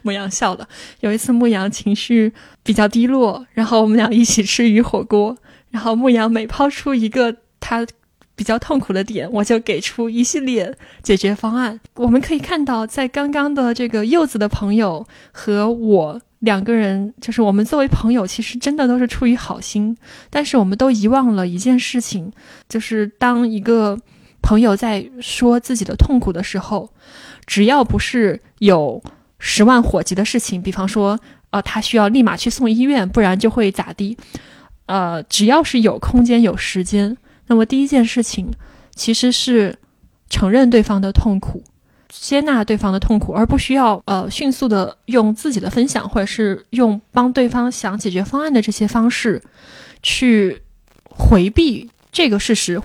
[0.03, 0.66] 牧羊笑了。
[1.01, 5.37] 有一次牧羊情绪比较低落，然后我们俩一起吃鱼火锅，
[5.71, 7.87] 然后牧羊每抛出一个他
[8.35, 11.81] 比较痛苦的点，我就给出一系列解决方案。
[11.95, 16.21] 我们可以看到，在刚刚的这个柚子的朋友和我。
[16.43, 19.97] 两个人就是我们作为朋友，其实真的都是出于好心，
[20.31, 22.31] 但是我们都遗忘了一件事情，
[22.69, 23.99] 就是当一个
[24.41, 26.89] 朋友在说自己的痛苦的时候，
[27.45, 29.03] 只要不是有
[29.41, 31.19] 十万火急的事情，比方说，
[31.51, 34.17] 呃，他需要立马去送医院，不然就会咋地，
[34.87, 37.17] 呃，只要是有空间有时间，
[37.49, 38.51] 那么第一件事情
[38.94, 39.76] 其实是
[40.30, 41.62] 承认对方的痛苦。
[42.11, 49.42] 接纳对方的痛苦，而不需要呃迅速的用自己的分享，或者是用帮对方想解决方案的这些方式，
[50.03, 50.62] 去
[51.05, 52.80] 回避这个事实。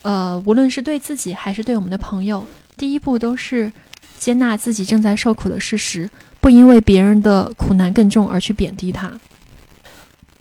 [0.00, 2.46] 呃，无论是对自己还是对我们的朋友，
[2.78, 3.70] 第一步都是
[4.18, 6.08] 接纳自己正在受苦的事实，
[6.40, 9.12] 不因为别人的苦难更重而去贬低他。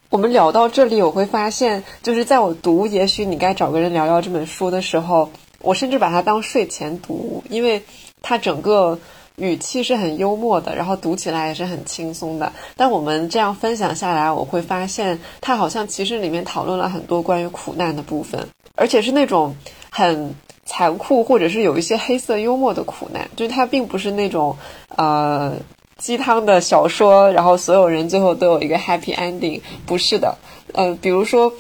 [0.09, 5.29] 我们聊到这里，我会发现，就是在我读《也许你该找个人聊聊》这本书的时候，
[5.61, 7.81] 我甚至把它当睡前读，因为。
[8.27, 8.97] 它整个
[9.35, 12.51] 语气是很幽默的，然后读起来也是很轻松的。
[12.75, 18.43] 但我们这样分享下来，我会发现它好像其实里面讨论了很多关于苦难的部分，
[18.73, 19.55] 而且是那种
[19.91, 20.33] 很
[20.65, 24.57] 残酷或者是有一些黑色幽默的苦难，就是它并不是那种
[24.95, 25.53] 呃
[26.01, 30.35] 鸡汤的小说，然后所有人最后都有一个 happy ending，不是的。
[30.73, 31.51] 呃，比如说，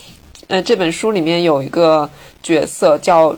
[0.47, 2.09] 呃，这本书里面有一个
[2.43, 3.35] 角色叫。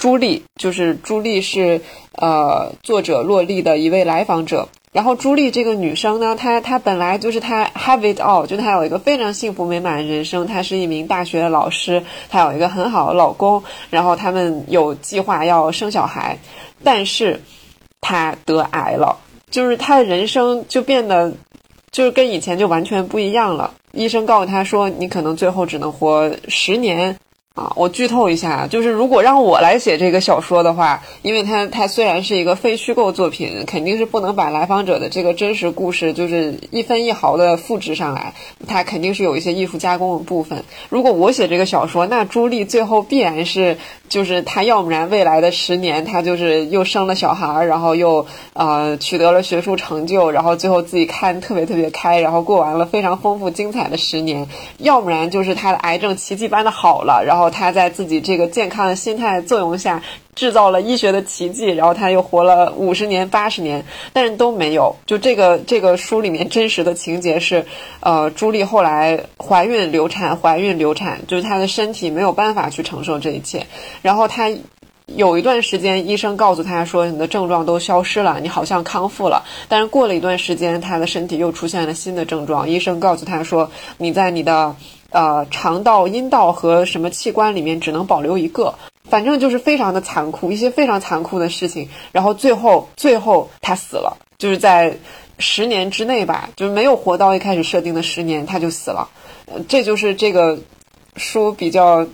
[0.00, 1.80] 朱莉就是朱莉是
[2.12, 13.60] 呃作者洛丽的一位来访者，然后朱莉这个女生呢，她她本来就是她 have it all，就她有一个非常幸福美满的人生，她是一名大学的老师，她有一个很好的老公，
[13.90, 16.38] 然后他们有计划要生小孩，
[16.84, 17.42] 但是
[18.00, 19.18] 她得癌了，
[19.50, 21.32] 就是他的人生就变得
[21.90, 27.18] 就是跟以前就完全不一样了，医生告诉他说，你可能最后只能活十年。
[27.58, 38.34] 啊，我剧透一下，就是如果让我来写这个小说的话，因为它它虽然是一个非虚构作品，肯定是不能把来访者的这个真实故事就是一分一毫的复制上来，
[38.68, 40.62] 它肯定是有一些艺术加工的部分。
[40.88, 43.76] 如果我写这个小说，那朱莉最后必然是。
[44.08, 54.46] 就是她，要不然未来的十年，她就是又生了小孩，然后又呃取得了学术成就，然后最后自己看特别特别开，然后过完了非常丰富精彩的十年；
[54.78, 60.02] 要不然就是他的癌症奇迹般的好了，然后他在自己这个健康的心态作用下。
[60.34, 64.94] 制造了医学的奇迹，然后他又活了五十年、八十年，但是都没有。
[65.04, 67.66] 就这个这个书里面真实的情节是，
[67.98, 73.66] 呃，朱莉后来怀孕流产，怀孕流产，就是她的身体没有办法去承受这一切。
[74.00, 74.48] 然后她
[75.06, 79.42] 有一段时间，医生告诉她说，你的症状都消失了，你好像康复了。
[79.68, 84.72] 但是过了一段时间，她的身体又出现了新的症状，医生告诉她说，你在你的
[85.12, 88.74] 呃肠道、阴道和什么器官里面只能保留一个。
[89.08, 94.94] 反正就是非常的残酷，一些非常残酷的事情，然后最后最后他死了，就是在
[95.38, 99.08] 十年之内吧，就是没有活到一开始设定的十年，他就死了。
[99.46, 100.58] 呃，这就是这个
[101.16, 102.06] 书比较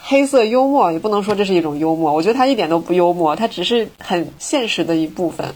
[0.00, 5.54] 黑色幽默，也不能说这是一种幽默，我觉得他一点都不幽默，他只是很现实的一部分。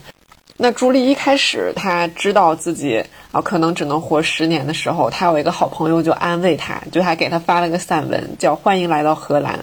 [0.55, 9.53] 那朱莉一开始她知道自己啊可能只能活十年的时候，他有一个好朋友就安慰他，就还给他发了个散文，叫《欢迎来到荷兰》。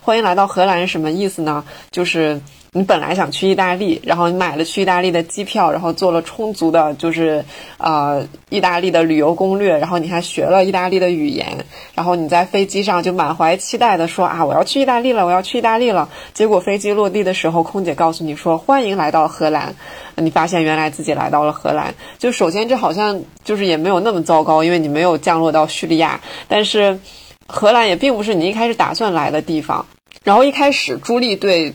[0.00, 1.64] 欢迎来到荷兰是什么意思呢？
[1.90, 2.40] 就是
[2.76, 7.42] 你本来想去意大利，然后你买了去意大利的机票，然后做了充足的，就是
[7.78, 11.64] 呃意大利的旅游攻略，然后你还学了意大利的语言，
[11.94, 16.10] 然后你在飞机上就满怀期待的说啊，我要去意大利了，我要去意大利了。
[16.34, 19.74] 结果飞机落地的时候，空姐告诉你说欢迎来到荷兰，
[20.16, 21.94] 你发现原来自己来到了荷兰。
[22.18, 27.00] 就首先这好像就是也没有那么糟糕，因为你没有降落到叙利亚，但是
[27.46, 29.86] 荷兰也并不是你一开始打算来的地方。
[30.24, 31.72] 然后一开始朱莉对。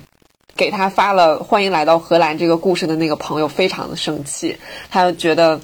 [0.61, 4.55] 给他发了欢迎来到荷兰这个故事的那个朋友非常的生气，
[4.91, 5.59] 他就觉得，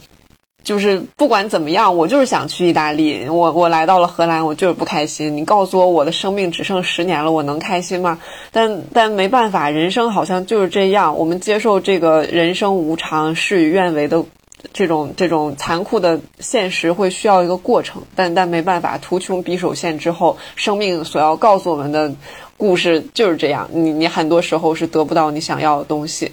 [0.64, 5.38] 就是不管怎么样，我就是想去意大利，我我来到了荷兰，我就是不开心。
[5.38, 8.18] 你告诉我我的生命只剩十年了，我能开心吗？
[8.52, 14.26] 但但没办法，人生好像就是这样，我们接受这个人生无常、事与愿违的
[14.74, 18.02] 这种这种残酷的现实，会需要一个过程。
[18.16, 22.12] 但但没办法，图穷匕首现之后，生命所要告诉我们的。
[22.58, 26.32] 故事就是这样，你你很多时候是得不到你想要的东西。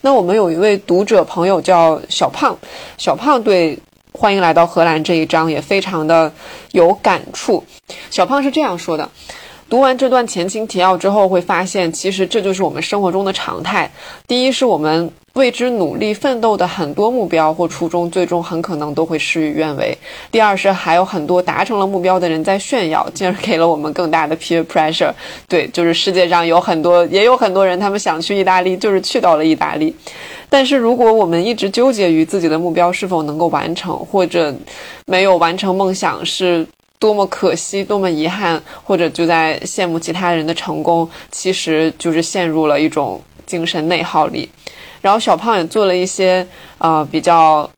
[0.00, 2.56] 那我们有一位读者朋友叫小胖，
[2.96, 3.78] 小胖对
[4.12, 6.32] 欢迎来到荷兰这一章也非常的
[6.72, 7.62] 有感触。
[8.10, 9.08] 小胖是这样说的。
[9.68, 13.90] 读完这段前情提要之后，会发现其实这就是我们生活中的常态。
[14.28, 19.92] 第一，是我们为之努力奋斗的很多目标或初衷，最终很可能都会事与愿违；
[20.30, 25.12] 第二，是还有很多达成了目标的人在炫耀，进而给了我们更大的 peer pressure。
[25.48, 29.92] 对，就是世界上有很多，也有很多人，他们想去意大利，就是去到了意大利。
[30.48, 34.54] 但是如果我们一直纠结于自己的目标是否能够完成，或者
[35.06, 36.64] 没有完成梦想是。
[36.98, 44.48] 多么可惜，多么遗憾，或者就在羡慕其他人的成功，其实就是陷入了一种精神内耗里。
[45.00, 46.46] 然后小胖也做了一些
[46.78, 47.70] 呃比较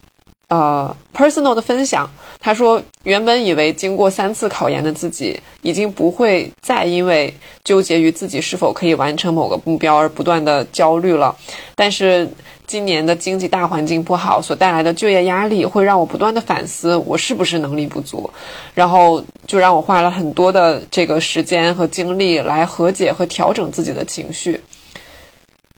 [0.48, 2.08] 呃 personal 的分享。
[2.40, 7.32] 他说，原本以为经过三次考研的自己，已经不会再因为
[7.64, 11.36] 纠结于自己是否可以完成某个目标而不断的焦虑了，
[11.74, 12.28] 但是。
[12.68, 18.30] 今年的经济大环境不好所带来的就业压力，会让我不断的反思我是不是能力不足，
[18.74, 24.60] 然后就让我花了很多的这个时间和精力来和解和调整自己的情绪。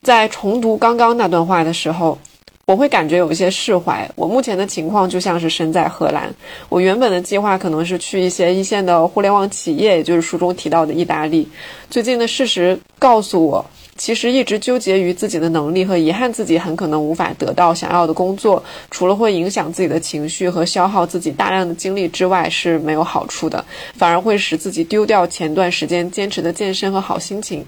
[0.01, 2.19] 在重读刚刚那段话的时候，
[2.71, 4.09] 我会感觉有一些释怀。
[4.15, 6.33] 我目前的情况就像是身在荷兰，
[6.69, 11.45] 我原本的计划可能是去一些一线的互联网企业，也就是书中提到的意大利。
[11.89, 13.65] 最近的事实告诉我。
[13.97, 23.63] 其实一直纠结于自己的能力和遗憾自己很可能无法得到想要的工作，除了会影响自己的情绪和消耗自己大量的精力之外是没有好处的，
[23.95, 27.63] 反而会使自己丢掉前段时间坚持的健身和好心情。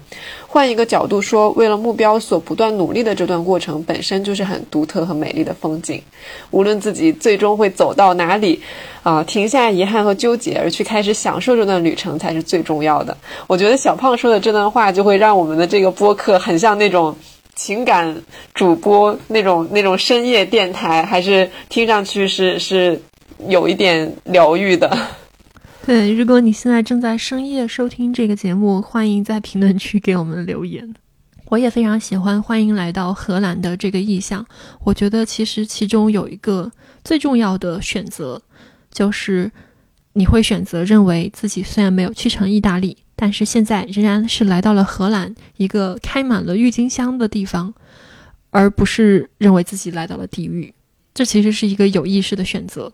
[0.54, 6.00] 换一个角度说，为了目标所不断努力的这段过程本身就是很独特和美丽的风景。
[6.52, 8.62] 无论自己最终会走到哪里。
[9.02, 13.14] 啊，停下遗憾和纠结，而去开始享受这段旅程才是最重要的。
[13.48, 17.14] 我觉得小胖说的这段话，就会让我们的这个播客很像那种
[17.56, 18.16] 情感
[18.54, 23.02] 主播那种那种深夜电台，还是听上去是是
[23.48, 24.96] 有一点疗愈的。
[25.86, 30.94] 对，如果你现在正在深夜收听这个节目，欢迎在评论区给我们留言。
[31.50, 34.46] 我也非常喜欢欢迎来到荷兰的这个意向。
[34.82, 36.72] 我觉得其实其中有一个
[37.04, 38.40] 最重要的选择。
[38.90, 39.52] 就是
[40.14, 47.74] 你会选择认为自己虽然没有去成意大利，但是现在仍然是来到了荷兰一个开满了郁金香的地方，
[48.48, 50.72] 而不是认为自己来到了地狱。
[51.12, 52.90] 这其实是一个有意识的选择。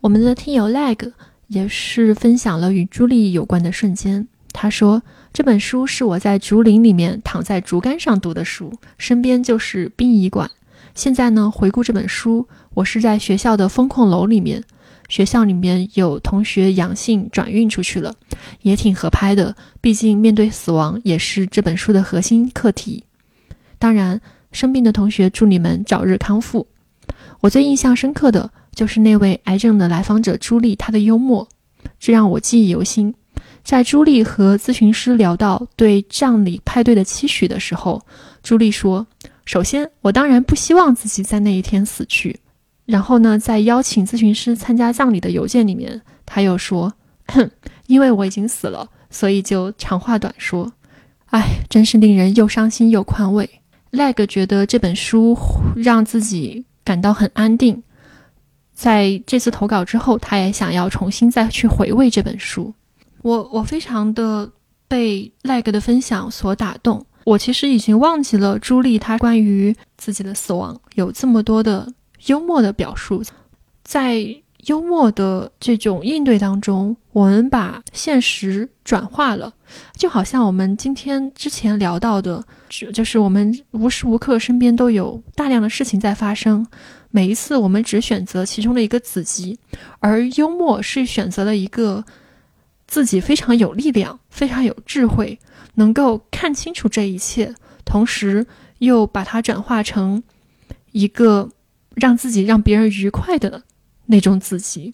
[0.00, 1.12] 我们的听友 leg
[1.50, 4.26] 也是分享了与朱莉有关的瞬间。
[4.52, 10.48] 他说这本书是我在竹林里面躺在竹竿上读的书，身边就是殡仪馆。
[10.94, 14.62] 现在呢，回顾这本书，我是在学校的风控楼里面。
[15.08, 18.14] 学校里面有同学阳性转运出去了，
[18.62, 19.56] 也挺合拍的。
[19.80, 23.02] 毕竟面对死亡也是这本书的核心课题。
[23.76, 24.20] 当然，
[24.52, 26.68] 生病的同学祝你们早日康复。
[27.40, 31.48] 我最印象深刻的就是那位癌症的来访者朱莉，她的幽默，
[31.98, 33.14] 这让我记忆犹新。
[33.62, 38.00] 在朱莉和咨询师聊到对葬礼派对的期许的时候，
[38.42, 39.06] 朱莉说
[39.44, 42.40] ：“首先，我当然不希望自己在那一天死去。”
[42.86, 46.92] 然后呢，在邀请咨询师参加葬礼的邮件里面，他又说
[47.28, 47.50] ：“哼，
[47.86, 50.72] 因为我已经死了，所以就长话短说。”
[51.30, 53.48] 哎，真是令人又伤心又宽慰。
[53.92, 55.36] leg 觉得这本书
[55.76, 57.80] 让自己感到很安定。
[58.80, 62.72] 在这次投稿之后，他也想要重新再去回味这本书。
[63.20, 64.50] 我我非常的
[64.88, 67.04] 被 leg 的分享所打动。
[67.24, 71.92] 我其实已经忘记了朱莉她关于自己的死亡有这么多的。
[72.26, 73.22] 幽默的表述，
[73.84, 74.24] 在
[74.66, 79.52] 幽默的这种应对当中，我们把现实转化了，
[79.96, 82.42] 就好像我们今天之前聊到的，
[82.94, 86.66] 就是我们无时无刻身边都有大量的事情在发生，
[87.10, 89.58] 每一次我们只选择其中的一个子集，
[89.98, 92.04] 而幽默是选择了一个
[92.86, 95.38] 自己非常有力量、非常有智慧，
[95.74, 97.54] 能够看清楚这一切，
[97.84, 98.46] 同时
[98.78, 100.22] 又把它转化成
[100.92, 101.50] 一个
[101.94, 103.62] 让自己让别人愉快的。
[104.06, 104.92] 那种子集，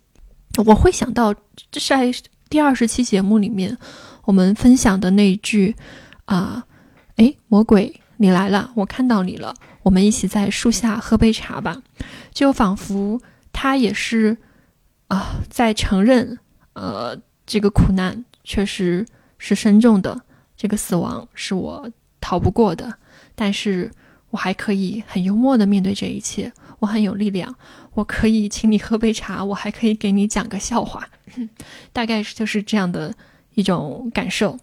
[0.67, 1.35] 我会想到，
[1.71, 2.13] 这是在
[2.51, 3.79] 第二十期节目里面
[4.25, 5.75] 我们分享的那一句
[6.27, 6.67] 啊，
[7.17, 9.55] 哎，魔鬼你来了，我看到你了，
[9.87, 11.81] 我们一起在树下喝杯茶吧，
[12.35, 13.23] 就仿佛
[13.53, 14.37] 他也是
[15.07, 16.41] 啊，在承认，
[16.73, 17.17] 呃，
[17.47, 19.07] 这个苦难确实
[19.39, 20.23] 是深重的，
[20.57, 21.89] 这个死亡是我
[22.21, 22.99] 逃不过的，
[23.37, 23.93] 但是
[24.31, 27.55] 我还可以很幽默的面对这一切，我很有力量。
[27.95, 31.09] 我可以请你喝杯茶，我还可以给你讲个笑话，
[31.95, 33.15] 大概就是这样的
[33.55, 34.59] 一种感受。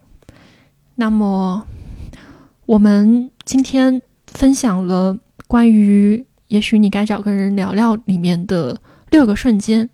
[0.96, 1.66] 那么，
[2.66, 4.02] 我们今天
[4.34, 5.16] 分享了
[5.48, 6.16] 关于
[6.48, 8.76] 《也许你该找个人聊聊》里面的
[9.10, 9.88] 六个瞬间，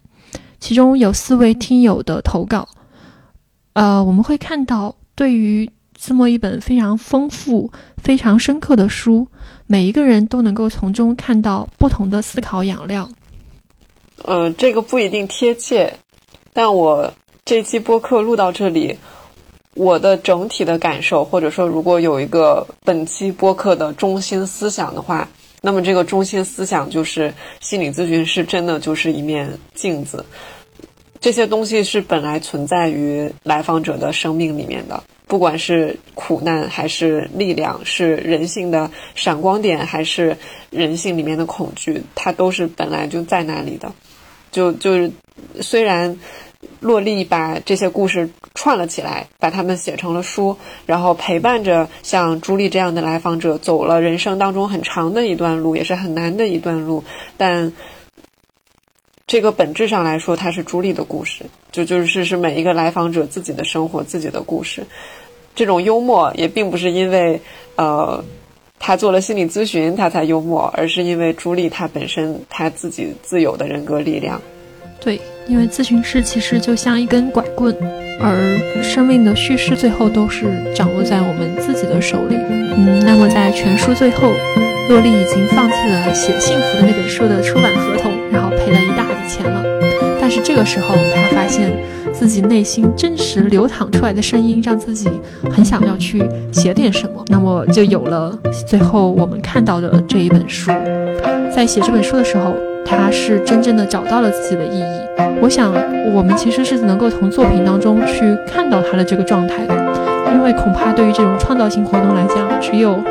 [0.58, 2.68] 其中有四位听友的投稿。
[3.74, 9.28] 呃，我们会看到，对于这么一本非常丰富、非常深刻的书，
[9.66, 13.08] 每一个人都能够从中看到不同的思考养料。
[14.24, 15.92] 嗯，这个不一定贴切，
[16.52, 17.12] 但我
[17.44, 18.98] 这期播客录到这里，
[19.80, 25.26] 我的整体的感受，或者说如果有一个本期播客的中心思想的话，
[25.62, 30.22] 那么这个中心思想就是心理咨询师真的就是一面镜子，
[31.18, 40.36] 这些东西是本来存在于来访者的生命里面的，不管是苦难还是力量，是人性的闪光点还是
[40.68, 43.90] 人性里面的恐惧，它都是本来就在那里的。
[44.52, 45.10] 就就是，
[45.62, 46.14] 虽然
[46.80, 50.56] 洛丽把这些故事串了起来，把他们写成了书，
[50.86, 57.04] 然后陪伴着像朱莉这样的来访者走了人生当中很长的一段路，也是很难的一段路。
[57.36, 57.72] 但
[59.26, 64.84] 这个本质上来说，它是朱莉的故事，就就是是每一个来访者自己的生活、自己的故事。
[65.54, 67.40] 这种幽默也并不是因为
[67.76, 68.24] 呃。
[68.82, 74.40] 他做了心理咨询，他才幽默，而是因为朱莉她本身她自己自有的人格力量。
[74.98, 75.20] 对，
[75.50, 77.74] 因为咨询师其实就像一根拐棍，
[78.20, 82.36] 而生命的叙事最后都是掌握在我们自己的手里。
[82.36, 84.32] 嗯，那么在全书最后，
[84.88, 89.64] 洛丽已经放弃了写《幸福》的那本书的出版合同，然后赔了一大笔钱了。
[90.20, 91.72] 但是这个时候，她发现。
[92.12, 95.08] 自己内心真实流淌出来的声音，让自己
[95.50, 96.22] 很想要去
[96.52, 98.36] 写点什么，那么就有了
[98.66, 100.70] 最后我们看到的这一本书。
[101.54, 102.52] 在写这本书的时候，
[102.84, 105.00] 他是真正的找到了自己的意义。
[105.40, 105.72] 我想，
[106.14, 109.74] 我们其实是能够从作品当中去看到他的这个状态的，
[110.34, 113.02] 因为恐怕对于这种创造性活动来讲，只有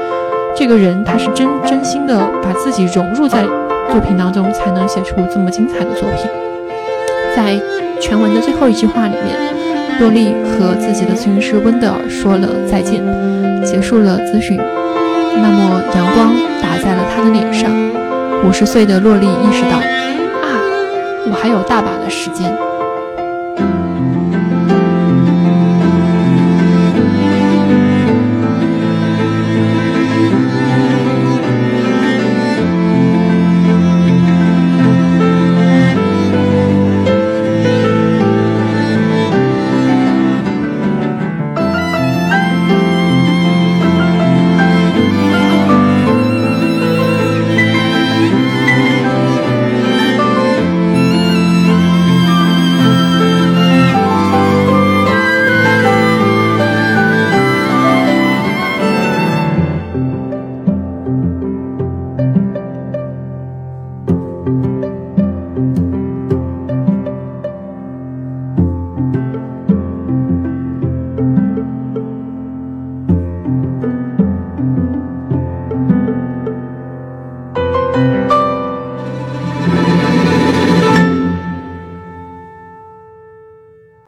[0.56, 3.44] 这个人他是真真心的把自己融入在
[3.92, 6.30] 作品当中，才能写出这么精彩的作品。
[7.36, 7.60] 在
[8.00, 9.36] 全文的最后一句话里面，
[10.00, 13.02] 洛丽和自己的咨询师温德尔说了再见，
[13.64, 14.58] 结束了咨询。
[15.42, 17.72] 那么阳光打在了他的脸上，
[18.44, 19.84] 五十岁的洛丽意识到，啊，
[21.30, 22.52] 我还有大把的时间。